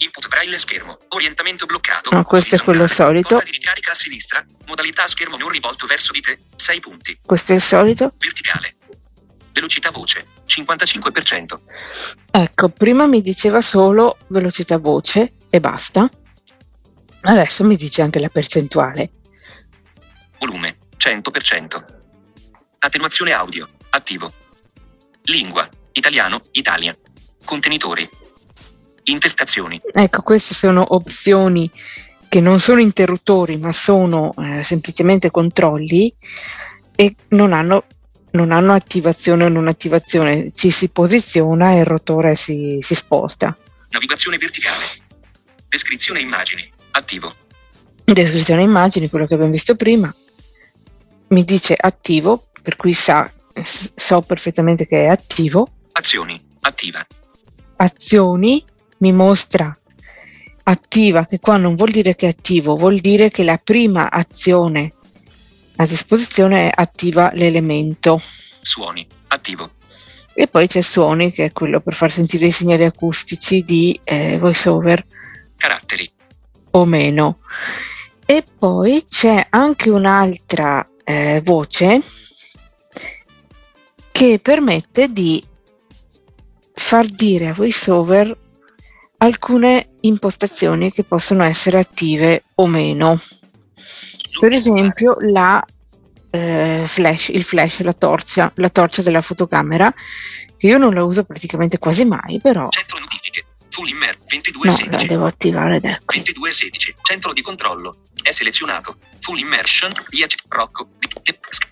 Input 0.00 0.28
braille 0.28 0.58
schermo. 0.58 0.98
Orientamento 1.08 1.64
bloccato. 1.64 2.10
Ah, 2.10 2.24
questo 2.24 2.56
è 2.56 2.58
quello 2.58 2.86
solito. 2.86 3.30
Porta 3.30 3.44
di 3.44 3.52
ricarica 3.52 3.92
a 3.92 3.94
sinistra. 3.94 4.44
Modalità 4.66 5.06
schermo 5.06 5.36
non 5.36 5.48
rivolto 5.48 5.86
verso 5.86 6.12
di 6.12 6.20
te. 6.20 6.38
6 6.54 6.80
punti. 6.80 7.18
questo 7.24 7.52
è 7.52 7.54
il 7.56 7.62
solito. 7.62 8.12
Verticale. 8.18 8.76
Velocità 9.52 9.90
voce. 9.90 10.26
55%. 10.46 11.60
Ecco, 12.30 12.68
prima 12.68 13.06
mi 13.06 13.22
diceva 13.22 13.60
solo 13.60 14.18
velocità 14.28 14.78
voce 14.78 15.34
e 15.50 15.60
basta. 15.60 16.08
Adesso 17.20 17.64
mi 17.64 17.76
dice 17.76 18.02
anche 18.02 18.20
la 18.20 18.28
percentuale. 18.28 19.10
Volume. 20.38 20.78
100%. 20.96 21.84
Attenuazione 22.78 23.32
audio. 23.32 23.68
Attivo. 23.90 24.32
Lingua. 25.22 25.68
Italiano. 25.92 26.40
Italia. 26.52 26.96
Contenitori. 27.48 28.06
Intestazioni. 29.04 29.80
Ecco, 29.94 30.20
queste 30.20 30.52
sono 30.52 30.84
opzioni 30.86 31.70
che 32.28 32.42
non 32.42 32.60
sono 32.60 32.78
interruttori, 32.78 33.56
ma 33.56 33.72
sono 33.72 34.34
eh, 34.36 34.62
semplicemente 34.62 35.30
controlli 35.30 36.14
e 36.94 37.14
non 37.28 37.54
hanno, 37.54 37.86
non 38.32 38.52
hanno 38.52 38.74
attivazione 38.74 39.44
o 39.44 39.48
non 39.48 39.66
attivazione. 39.66 40.52
Ci 40.52 40.70
si 40.70 40.90
posiziona 40.90 41.72
e 41.72 41.78
il 41.78 41.84
rotore 41.86 42.34
si, 42.34 42.80
si 42.82 42.94
sposta. 42.94 43.56
Navigazione 43.92 44.36
verticale. 44.36 44.84
Descrizione 45.68 46.20
immagini. 46.20 46.70
Attivo. 46.90 47.34
Descrizione 48.04 48.60
immagini, 48.60 49.08
quello 49.08 49.26
che 49.26 49.32
abbiamo 49.32 49.52
visto 49.52 49.74
prima, 49.74 50.14
mi 51.28 51.44
dice 51.44 51.74
attivo, 51.78 52.50
per 52.60 52.76
cui 52.76 52.92
sa, 52.92 53.32
so 53.62 54.20
perfettamente 54.20 54.86
che 54.86 55.04
è 55.04 55.08
attivo. 55.08 55.66
Azioni. 55.92 56.38
Attiva. 56.60 57.06
Azioni 57.78 58.64
mi 58.98 59.12
mostra 59.12 59.74
attiva, 60.64 61.24
che 61.26 61.38
qua 61.38 61.56
non 61.56 61.74
vuol 61.74 61.90
dire 61.90 62.14
che 62.14 62.26
è 62.26 62.30
attivo, 62.30 62.76
vuol 62.76 62.98
dire 62.98 63.30
che 63.30 63.42
la 63.42 63.58
prima 63.62 64.10
azione 64.10 64.92
a 65.76 65.86
disposizione 65.86 66.68
è 66.68 66.72
attiva 66.74 67.30
l'elemento. 67.32 68.18
Suoni. 68.20 69.06
Attivo. 69.28 69.70
E 70.34 70.46
poi 70.46 70.66
c'è 70.66 70.80
suoni, 70.80 71.32
che 71.32 71.46
è 71.46 71.52
quello 71.52 71.80
per 71.80 71.94
far 71.94 72.10
sentire 72.10 72.46
i 72.46 72.52
segnali 72.52 72.84
acustici 72.84 73.62
di 73.62 73.98
eh, 74.04 74.38
voiceover 74.38 75.04
Caratteri. 75.56 76.10
o 76.72 76.84
meno. 76.84 77.38
E 78.26 78.44
poi 78.58 79.04
c'è 79.08 79.46
anche 79.50 79.90
un'altra 79.90 80.86
eh, 81.04 81.40
voce 81.44 82.02
che 84.12 84.38
permette 84.42 85.10
di 85.12 85.42
far 86.78 87.06
dire 87.06 87.48
a 87.48 87.54
VoiceOver 87.54 88.36
alcune 89.18 89.90
impostazioni 90.02 90.90
che 90.90 91.04
possono 91.04 91.42
essere 91.42 91.78
attive 91.78 92.44
o 92.56 92.66
meno. 92.66 93.18
Per 94.40 94.52
esempio 94.52 95.16
la 95.20 95.62
eh, 96.30 96.84
flash, 96.86 97.28
il 97.28 97.42
flash, 97.42 97.80
la 97.80 97.92
torcia, 97.92 98.52
la 98.56 98.70
torcia 98.70 99.02
della 99.02 99.20
fotocamera, 99.22 99.92
che 100.56 100.66
io 100.66 100.78
non 100.78 100.94
la 100.94 101.04
uso 101.04 101.24
praticamente 101.24 101.78
quasi 101.78 102.04
mai, 102.04 102.40
però 102.40 102.68
Centro 102.70 102.98
notifiche. 102.98 103.44
Full 103.70 103.88
immer. 103.88 104.16
no, 104.16 104.24
2216. 104.28 104.90
la 104.90 105.04
devo 105.06 105.26
attivare 105.26 105.76
ed 105.76 105.84
ecco. 105.84 106.14
2216. 106.14 106.94
Centro 107.02 107.32
di 107.32 107.42
controllo. 107.42 108.06
È 108.22 108.30
selezionato. 108.30 108.98
Full 109.20 109.38
immersion. 109.38 109.92
10. 110.08 110.36
Rocco. 110.48 110.88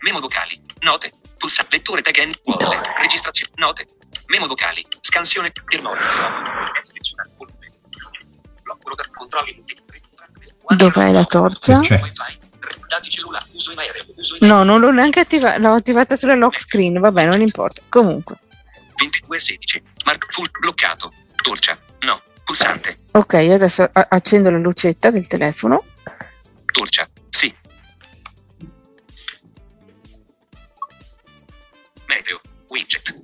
Memo 0.00 0.20
vocali. 0.20 0.60
Note. 0.80 1.12
Pulsa. 1.36 1.66
Lettore 1.68 2.02
tag 2.02 2.18
and. 2.18 2.38
Registrazione. 3.00 3.52
Note. 3.56 3.86
Memo 4.26 4.46
vocali. 4.46 4.84
Scansione. 5.00 5.52
Termometro. 5.68 6.06
Selezionato. 6.80 7.30
Volume. 7.36 7.70
Blocco 8.62 8.88
rotato. 8.88 9.10
Controlli. 9.14 9.62
Dov'è 10.76 11.12
la 11.12 11.24
torcia? 11.24 11.80
C'è. 11.80 12.00
Wi-Fi. 12.00 12.44
Dati 12.88 13.10
cellulari. 13.10 13.44
Uso 13.52 13.70
Uso 13.70 13.72
in 13.72 13.78
aereo. 13.78 14.04
Uso 14.14 14.36
in 14.40 14.46
No, 14.46 14.62
non 14.64 14.80
l'ho 14.80 14.90
neanche 14.90 15.20
attivata, 15.20 15.58
l'ho 15.58 15.74
attivata 15.74 16.16
sulla 16.16 16.34
lock 16.34 16.58
screen, 16.58 17.00
vabbè, 17.00 17.26
non 17.26 17.40
importa. 17.40 17.82
Comunque, 17.88 18.38
2216. 18.96 19.82
Mark 20.04 20.32
full 20.32 20.48
bloccato. 20.58 21.12
Torcia. 21.36 21.78
No. 22.00 22.20
Pulsante. 22.44 23.00
ok, 23.12 23.34
adesso 23.34 23.88
accendo 23.92 24.50
la 24.50 24.58
lucetta 24.58 25.10
del 25.10 25.26
telefono. 25.26 25.84
Torcia. 26.66 27.08
Sì. 27.28 27.54
Meteo. 32.06 32.40
Widget. 32.68 33.14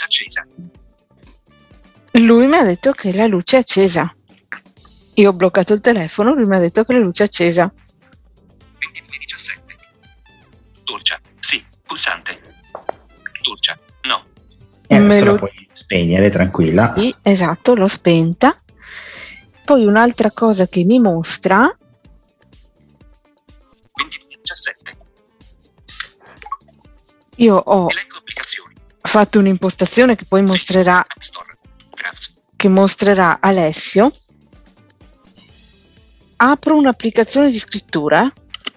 Luce 0.00 0.04
accesa. 0.04 0.46
Lui 2.12 2.46
mi 2.46 2.56
ha 2.56 2.62
detto 2.62 2.92
che 2.92 3.12
la 3.12 3.26
luce 3.26 3.56
è 3.56 3.60
accesa. 3.60 4.14
Io 5.14 5.30
ho 5.30 5.32
bloccato 5.32 5.74
il 5.74 5.80
telefono, 5.80 6.32
lui 6.34 6.46
mi 6.46 6.56
ha 6.56 6.58
detto 6.58 6.84
che 6.84 6.92
la 6.94 7.00
luce 7.00 7.24
è 7.24 7.26
accesa. 7.26 7.72
2217. 8.78 9.76
Torcia. 10.84 11.20
Sì. 11.38 11.62
Pulsante. 11.84 12.40
Torcia. 13.42 13.78
No. 14.02 14.24
E 14.86 14.96
adesso 14.96 15.24
la 15.24 15.30
lo- 15.32 15.36
puoi 15.38 15.68
spegnere 15.72 16.30
tranquilla. 16.30 16.94
Sì, 16.96 17.14
esatto, 17.22 17.74
l'ho 17.74 17.86
spenta. 17.88 18.58
Poi 19.64 19.84
un'altra 19.84 20.30
cosa 20.32 20.66
che 20.66 20.82
mi 20.84 20.98
mostra, 20.98 21.58
2217. 23.92 24.96
io 27.36 27.54
ho 27.54 27.82
applicazioni. 27.84 28.08
Fatto 29.10 29.40
un'impostazione 29.40 30.14
che 30.14 30.24
poi 30.24 30.40
mostrerà, 30.42 31.04
che 32.54 32.68
mostrerà 32.68 33.38
Alessio. 33.40 34.14
Apro 36.36 36.76
un'applicazione 36.76 37.50
di 37.50 37.58
scrittura. 37.58 38.32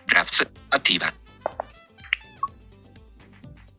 Drafts. 0.05 0.49
Attiva. 0.69 1.13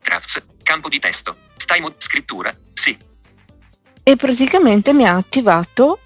Drafts. 0.01 0.47
Campo 0.63 0.89
di 0.89 1.01
testo. 1.01 1.37
Stai 1.57 1.81
mod 1.81 1.97
scrittura. 1.99 2.57
Sì. 2.73 2.97
e 4.07 4.17
praticamente 4.17 4.93
mi 4.93 5.07
ha 5.07 5.17
attivato 5.17 6.01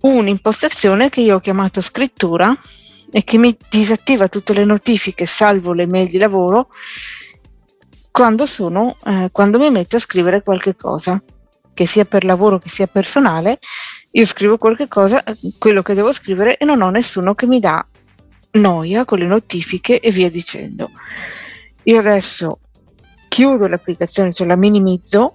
un'impostazione 0.00 1.08
che 1.08 1.20
io 1.20 1.36
ho 1.36 1.40
chiamato 1.40 1.80
scrittura 1.80 2.56
e 3.12 3.22
che 3.22 3.38
mi 3.38 3.56
disattiva 3.68 4.28
tutte 4.28 4.54
le 4.54 4.64
notifiche 4.64 5.24
salvo 5.26 5.72
le 5.72 5.86
mail 5.86 6.08
di 6.08 6.18
lavoro 6.18 6.70
quando 8.14 8.46
sono 8.46 8.96
eh, 9.06 9.30
quando 9.32 9.58
mi 9.58 9.68
metto 9.72 9.96
a 9.96 9.98
scrivere 9.98 10.44
qualche 10.44 10.76
cosa 10.76 11.20
che 11.74 11.84
sia 11.84 12.04
per 12.04 12.24
lavoro 12.24 12.60
che 12.60 12.68
sia 12.68 12.86
personale 12.86 13.58
io 14.12 14.24
scrivo 14.24 14.56
qualche 14.56 14.86
cosa 14.86 15.24
eh, 15.24 15.36
quello 15.58 15.82
che 15.82 15.94
devo 15.94 16.12
scrivere 16.12 16.56
e 16.56 16.64
non 16.64 16.80
ho 16.80 16.90
nessuno 16.90 17.34
che 17.34 17.48
mi 17.48 17.58
dà 17.58 17.84
noia 18.52 19.04
con 19.04 19.18
le 19.18 19.26
notifiche 19.26 19.98
e 19.98 20.12
via 20.12 20.30
dicendo 20.30 20.92
io 21.82 21.98
adesso 21.98 22.60
chiudo 23.26 23.66
l'applicazione 23.66 24.32
cioè 24.32 24.46
la 24.46 24.54
minimizzo 24.54 25.34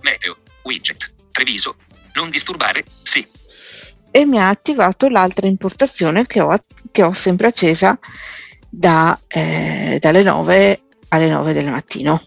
Meteo. 0.00 0.36
Widget. 0.64 1.14
Treviso. 1.30 1.76
Non 2.14 2.28
disturbare. 2.30 2.82
Sì. 3.04 3.24
e 4.10 4.24
mi 4.26 4.38
ha 4.40 4.48
attivato 4.48 5.08
l'altra 5.08 5.46
impostazione 5.46 6.26
che 6.26 6.40
ho, 6.40 6.56
che 6.90 7.04
ho 7.04 7.12
sempre 7.12 7.46
accesa 7.46 7.96
da, 8.76 9.18
eh, 9.28 9.98
dalle 10.00 10.22
9 10.22 10.80
alle 11.08 11.28
9 11.28 11.52
del 11.52 11.70
mattino. 11.70 12.20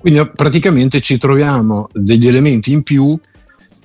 Quindi 0.00 0.18
eh, 0.18 0.30
praticamente 0.30 1.00
ci 1.00 1.18
troviamo 1.18 1.88
degli 1.92 2.26
elementi 2.26 2.72
in 2.72 2.82
più 2.82 3.18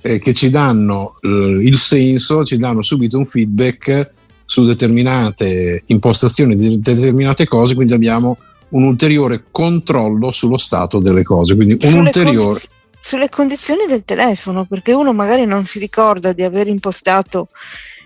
eh, 0.01 0.19
che 0.19 0.33
ci 0.33 0.49
danno 0.49 1.15
eh, 1.21 1.27
il 1.27 1.77
senso, 1.77 2.43
ci 2.43 2.57
danno 2.57 2.81
subito 2.81 3.17
un 3.17 3.27
feedback 3.27 4.11
su 4.43 4.65
determinate 4.65 5.83
impostazioni 5.85 6.55
di 6.55 6.79
determinate 6.81 7.45
cose, 7.45 7.75
quindi 7.75 7.93
abbiamo 7.93 8.37
un 8.69 8.83
ulteriore 8.83 9.45
controllo 9.51 10.31
sullo 10.31 10.57
stato 10.57 10.99
delle 10.99 11.23
cose, 11.23 11.55
quindi 11.55 11.73
un 11.73 11.79
Sulle 11.79 11.99
ulteriore... 11.99 12.41
condi- 12.41 12.67
sulle 13.01 13.29
condizioni 13.29 13.85
del 13.87 14.03
telefono, 14.03 14.65
perché 14.65 14.91
uno 14.91 15.13
magari 15.13 15.45
non 15.45 15.65
si 15.65 15.79
ricorda 15.79 16.33
di 16.33 16.43
aver 16.43 16.67
impostato 16.67 17.47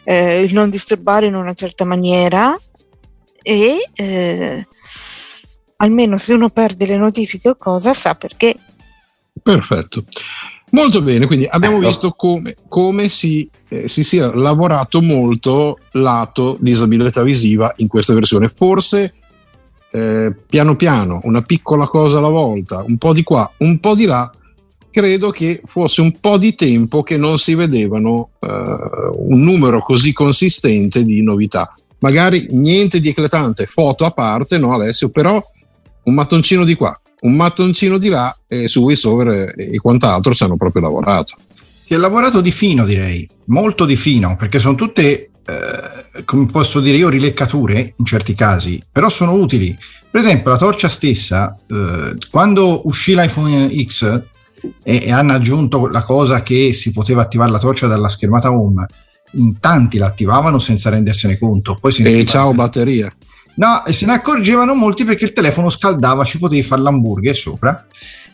eh, 0.04 0.42
il 0.42 0.54
non 0.54 0.70
disturbare 0.70 1.28
in 1.28 1.36
una 1.36 1.54
certa 1.54 1.86
maniera 1.86 2.58
e 3.42 3.90
eh, 3.94 4.68
almeno 5.78 6.18
se 6.18 6.34
uno 6.34 6.50
perde 6.50 6.86
le 6.86 6.98
notifiche 6.98 7.50
o 7.50 7.56
cosa 7.56 7.94
sa 7.94 8.16
perché. 8.16 8.56
Perfetto. 9.42 10.06
Molto 10.72 11.04
bene, 11.04 11.28
quindi 11.28 11.46
abbiamo 11.48 11.78
Ecco. 11.78 11.86
visto 11.86 12.12
come, 12.12 12.56
come 12.68 13.08
si, 13.08 13.48
eh, 13.68 13.88
si 13.88 14.04
sia 14.04 14.34
lavorato 14.34 15.02
molto 15.02 15.78
lato 15.92 16.58
disabilità 16.60 17.22
visiva 17.22 17.72
in 17.78 17.88
questa 17.88 18.16
versione. 18.16 18.50
Forse 18.50 19.14
eh, 19.92 20.36
piano 20.48 20.76
piano, 20.76 21.20
una 21.24 21.44
piccola 21.44 21.86
cosa 21.86 22.18
alla 22.18 22.30
volta, 22.30 22.84
un 22.88 22.98
po' 22.98 23.14
di 23.14 23.22
qua, 23.22 23.52
un 23.60 23.80
po' 23.80 23.94
di 23.94 24.06
là, 24.06 24.32
credo 24.94 25.32
che 25.32 25.62
fosse 25.66 26.02
un 26.02 26.20
po' 26.20 26.38
di 26.38 26.54
tempo 26.54 27.02
che 27.02 27.18
non 27.18 27.40
si 27.40 27.56
vedevano 27.56 28.30
eh, 28.40 28.48
un 28.48 29.42
numero 29.42 29.82
così 29.82 30.14
consistente 30.14 31.04
di 31.04 31.24
novità. 31.24 31.74
Magari 32.00 32.48
niente 32.52 33.00
di 33.00 33.10
eclatante, 33.10 33.66
foto 33.66 34.06
a 34.06 34.12
parte, 34.12 34.60
no 34.60 34.74
Alessio, 34.74 35.10
però 35.10 35.44
un 36.04 36.14
mattoncino 36.14 36.64
di 36.64 36.76
qua, 36.76 36.96
un 37.22 37.34
mattoncino 37.34 37.98
di 37.98 38.10
là 38.10 38.38
e 38.48 38.68
su 38.68 38.82
VoiceOver 38.82 39.56
e 39.58 39.78
quant'altro 39.78 40.34
ci 40.34 40.44
hanno 40.44 40.58
proprio 40.58 40.84
lavorato. 40.84 41.38
Si 41.86 41.94
è 41.94 41.98
lavorato 41.98 42.40
di 42.40 42.52
fino, 42.52 42.86
direi, 42.86 43.28
molto 43.46 43.86
di 43.86 43.96
fino, 43.96 44.36
perché 44.38 44.60
sono 44.60 44.76
tutte, 44.76 45.32
eh, 45.46 46.24
come 46.24 46.46
posso 46.46 46.80
dire 46.82 46.98
io, 46.98 47.10
rileccature 47.10 47.96
in 47.98 48.06
certi 48.06 48.36
casi, 48.36 48.82
però 48.92 49.10
sono 49.10 49.34
utili. 49.34 49.76
Per 50.12 50.22
esempio, 50.22 50.52
la 50.52 50.58
torcia 50.58 50.90
stessa, 50.90 51.58
eh, 51.68 52.16
quando 52.30 52.86
uscì 52.86 53.16
l'iPhone 53.16 53.74
X 53.86 54.22
e, 54.84 55.04
e 55.06 55.12
hanno 55.12 55.34
aggiunto 55.34 55.88
la 55.90 56.02
cosa 56.02 56.42
che 56.42 56.74
si 56.74 56.92
poteva 56.92 57.22
attivare 57.22 57.52
la 57.52 57.60
torcia 57.60 57.88
dalla 57.88 58.10
schermata 58.10 58.52
home, 58.52 58.86
in 59.34 59.60
tanti 59.60 59.98
l'attivavano 59.98 60.60
senza 60.60 60.90
rendersene 60.90 61.38
conto. 61.38 61.78
Poi 61.80 61.94
ne 62.00 62.10
E 62.20 62.26
ciao 62.26 62.54
batteria. 62.54 63.12
No, 63.56 63.86
e 63.86 63.94
se 63.94 64.06
ne 64.08 64.14
accorgevano 64.14 64.74
molti 64.74 65.04
perché 65.06 65.26
il 65.26 65.34
telefono 65.34 65.70
scaldava, 65.70 66.24
ci 66.24 66.40
potevi 66.40 66.64
fare 66.64 66.82
l'hamburger 66.82 67.36
sopra. 67.36 67.86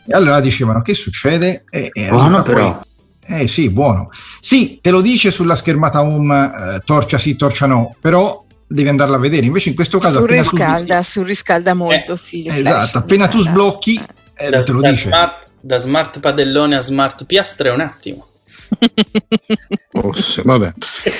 E 0.06 0.12
allora 0.14 0.40
dicevano: 0.40 0.80
Che 0.82 0.94
succede? 0.94 1.64
E, 1.70 1.90
e 1.92 2.08
Buono 2.08 2.26
allora 2.26 2.42
poi- 2.42 2.54
però. 2.54 2.80
eh 3.26 3.46
sì, 3.48 3.68
buono. 3.68 4.10
Sì, 4.40 4.78
te 4.80 4.90
lo 4.90 5.00
dice 5.02 5.30
sulla 5.30 5.54
schermata 5.56 6.00
home, 6.02 6.52
eh, 6.76 6.80
torcia 6.84 7.18
sì, 7.18 7.36
torcia 7.36 7.66
no, 7.66 7.94
però 8.00 8.42
devi 8.66 8.88
andarla 8.88 9.16
a 9.16 9.18
vedere. 9.18 9.44
Invece 9.44 9.68
in 9.68 9.74
questo 9.74 9.98
caso 9.98 10.20
appena 10.20 10.40
tu, 10.42 10.48
Surriscalda, 10.48 11.02
surriscalda 11.02 11.74
molto, 11.74 12.16
sì. 12.16 12.44
le 12.44 12.50
esatto, 12.58 12.86
flash. 12.86 12.94
appena 12.94 13.28
tu 13.28 13.38
Eh, 13.38 13.42
sblocchi, 13.42 14.00
eh. 14.36 14.46
eh, 14.46 14.62
te 14.62 14.72
lo 14.72 14.80
da 14.80 14.90
dice. 14.90 15.08
smart, 15.08 15.49
da 15.60 15.78
smart 15.78 16.20
padellone 16.20 16.76
a 16.76 16.80
smart 16.80 17.26
piastra 17.26 17.68
è 17.68 17.72
un 17.72 17.80
attimo. 17.80 18.26
Oh, 19.92 20.12
sì, 20.12 20.40
vabbè. 20.44 20.72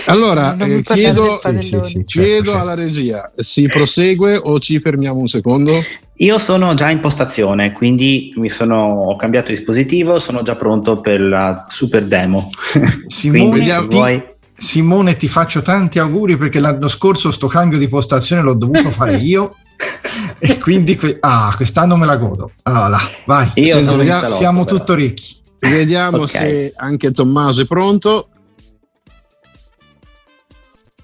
Allora, 0.07 0.57
eh, 0.57 0.82
chiedo, 0.82 1.22
del 1.22 1.38
padellone. 1.43 1.61
certo, 1.61 2.03
chiedo 2.07 2.45
certo. 2.45 2.61
alla 2.61 2.74
regia, 2.74 3.32
si 3.36 3.66
prosegue 3.66 4.36
o 4.36 4.59
ci 4.61 4.78
fermiamo 4.78 5.18
un 5.18 5.26
secondo? 5.26 5.72
Io 6.14 6.38
sono 6.38 6.74
già 6.74 6.88
in 6.88 7.01
postazione, 7.01 7.72
quindi 7.72 8.32
mi 8.36 8.49
sono, 8.49 8.76
ho 8.76 9.16
cambiato 9.16 9.51
dispositivo, 9.51 10.18
sono 10.20 10.43
già 10.43 10.55
pronto 10.55 11.01
per 11.01 11.20
la 11.20 11.66
super 11.68 12.05
demo. 12.05 12.51
Simone, 13.09 13.51
quindi 13.51 13.70
ti- 13.70 13.97
vuoi... 13.97 14.22
Simone, 14.57 15.16
ti 15.16 15.28
faccio 15.28 15.62
tanti 15.62 15.99
auguri 15.99 16.36
perché 16.36 16.61
l'anno 16.61 16.88
scorso 16.88 17.30
sto 17.30 17.49
cambio 17.49 17.76
di 17.76 17.88
postazione 17.88 18.43
l'ho 18.43 18.55
dovuto 18.55 18.91
fare 18.91 19.16
io. 19.18 19.57
e 20.39 20.59
quindi 20.59 20.97
que- 20.97 21.16
ah, 21.20 21.53
quest'anno 21.57 21.97
me 21.97 22.07
la 22.07 22.16
godo. 22.16 22.53
Allora, 22.62 22.99
vai, 23.26 23.51
Io 23.55 23.74
vediamo- 23.76 24.05
salotto, 24.20 24.37
siamo 24.37 24.64
però. 24.64 24.76
tutto 24.76 24.93
orecchi. 24.93 25.39
Vediamo 25.59 26.18
Ok. 26.22 26.28
se 26.28 26.72
anche 26.76 27.11
Tommaso 27.12 27.61
è 27.62 27.66
pronto. 27.66 28.28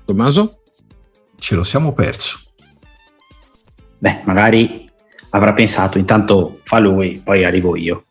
Tommaso? 0.05 0.63
Ce 1.39 1.55
lo 1.55 1.65
siamo 1.65 1.93
perso. 1.93 2.39
Beh, 3.99 4.23
magari 4.25 4.89
avrà 5.31 5.53
pensato, 5.53 5.99
intanto 5.99 6.61
fa 6.65 6.79
lui, 6.79 7.21
poi 7.23 7.45
arrivo 7.45 7.77
io. 7.77 8.05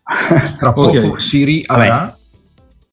Tra 0.60 0.72
poco 0.74 0.98
Ok. 0.98 1.22
Siri 1.22 1.64
Vabbè. 1.66 1.82
avrà 1.88 2.15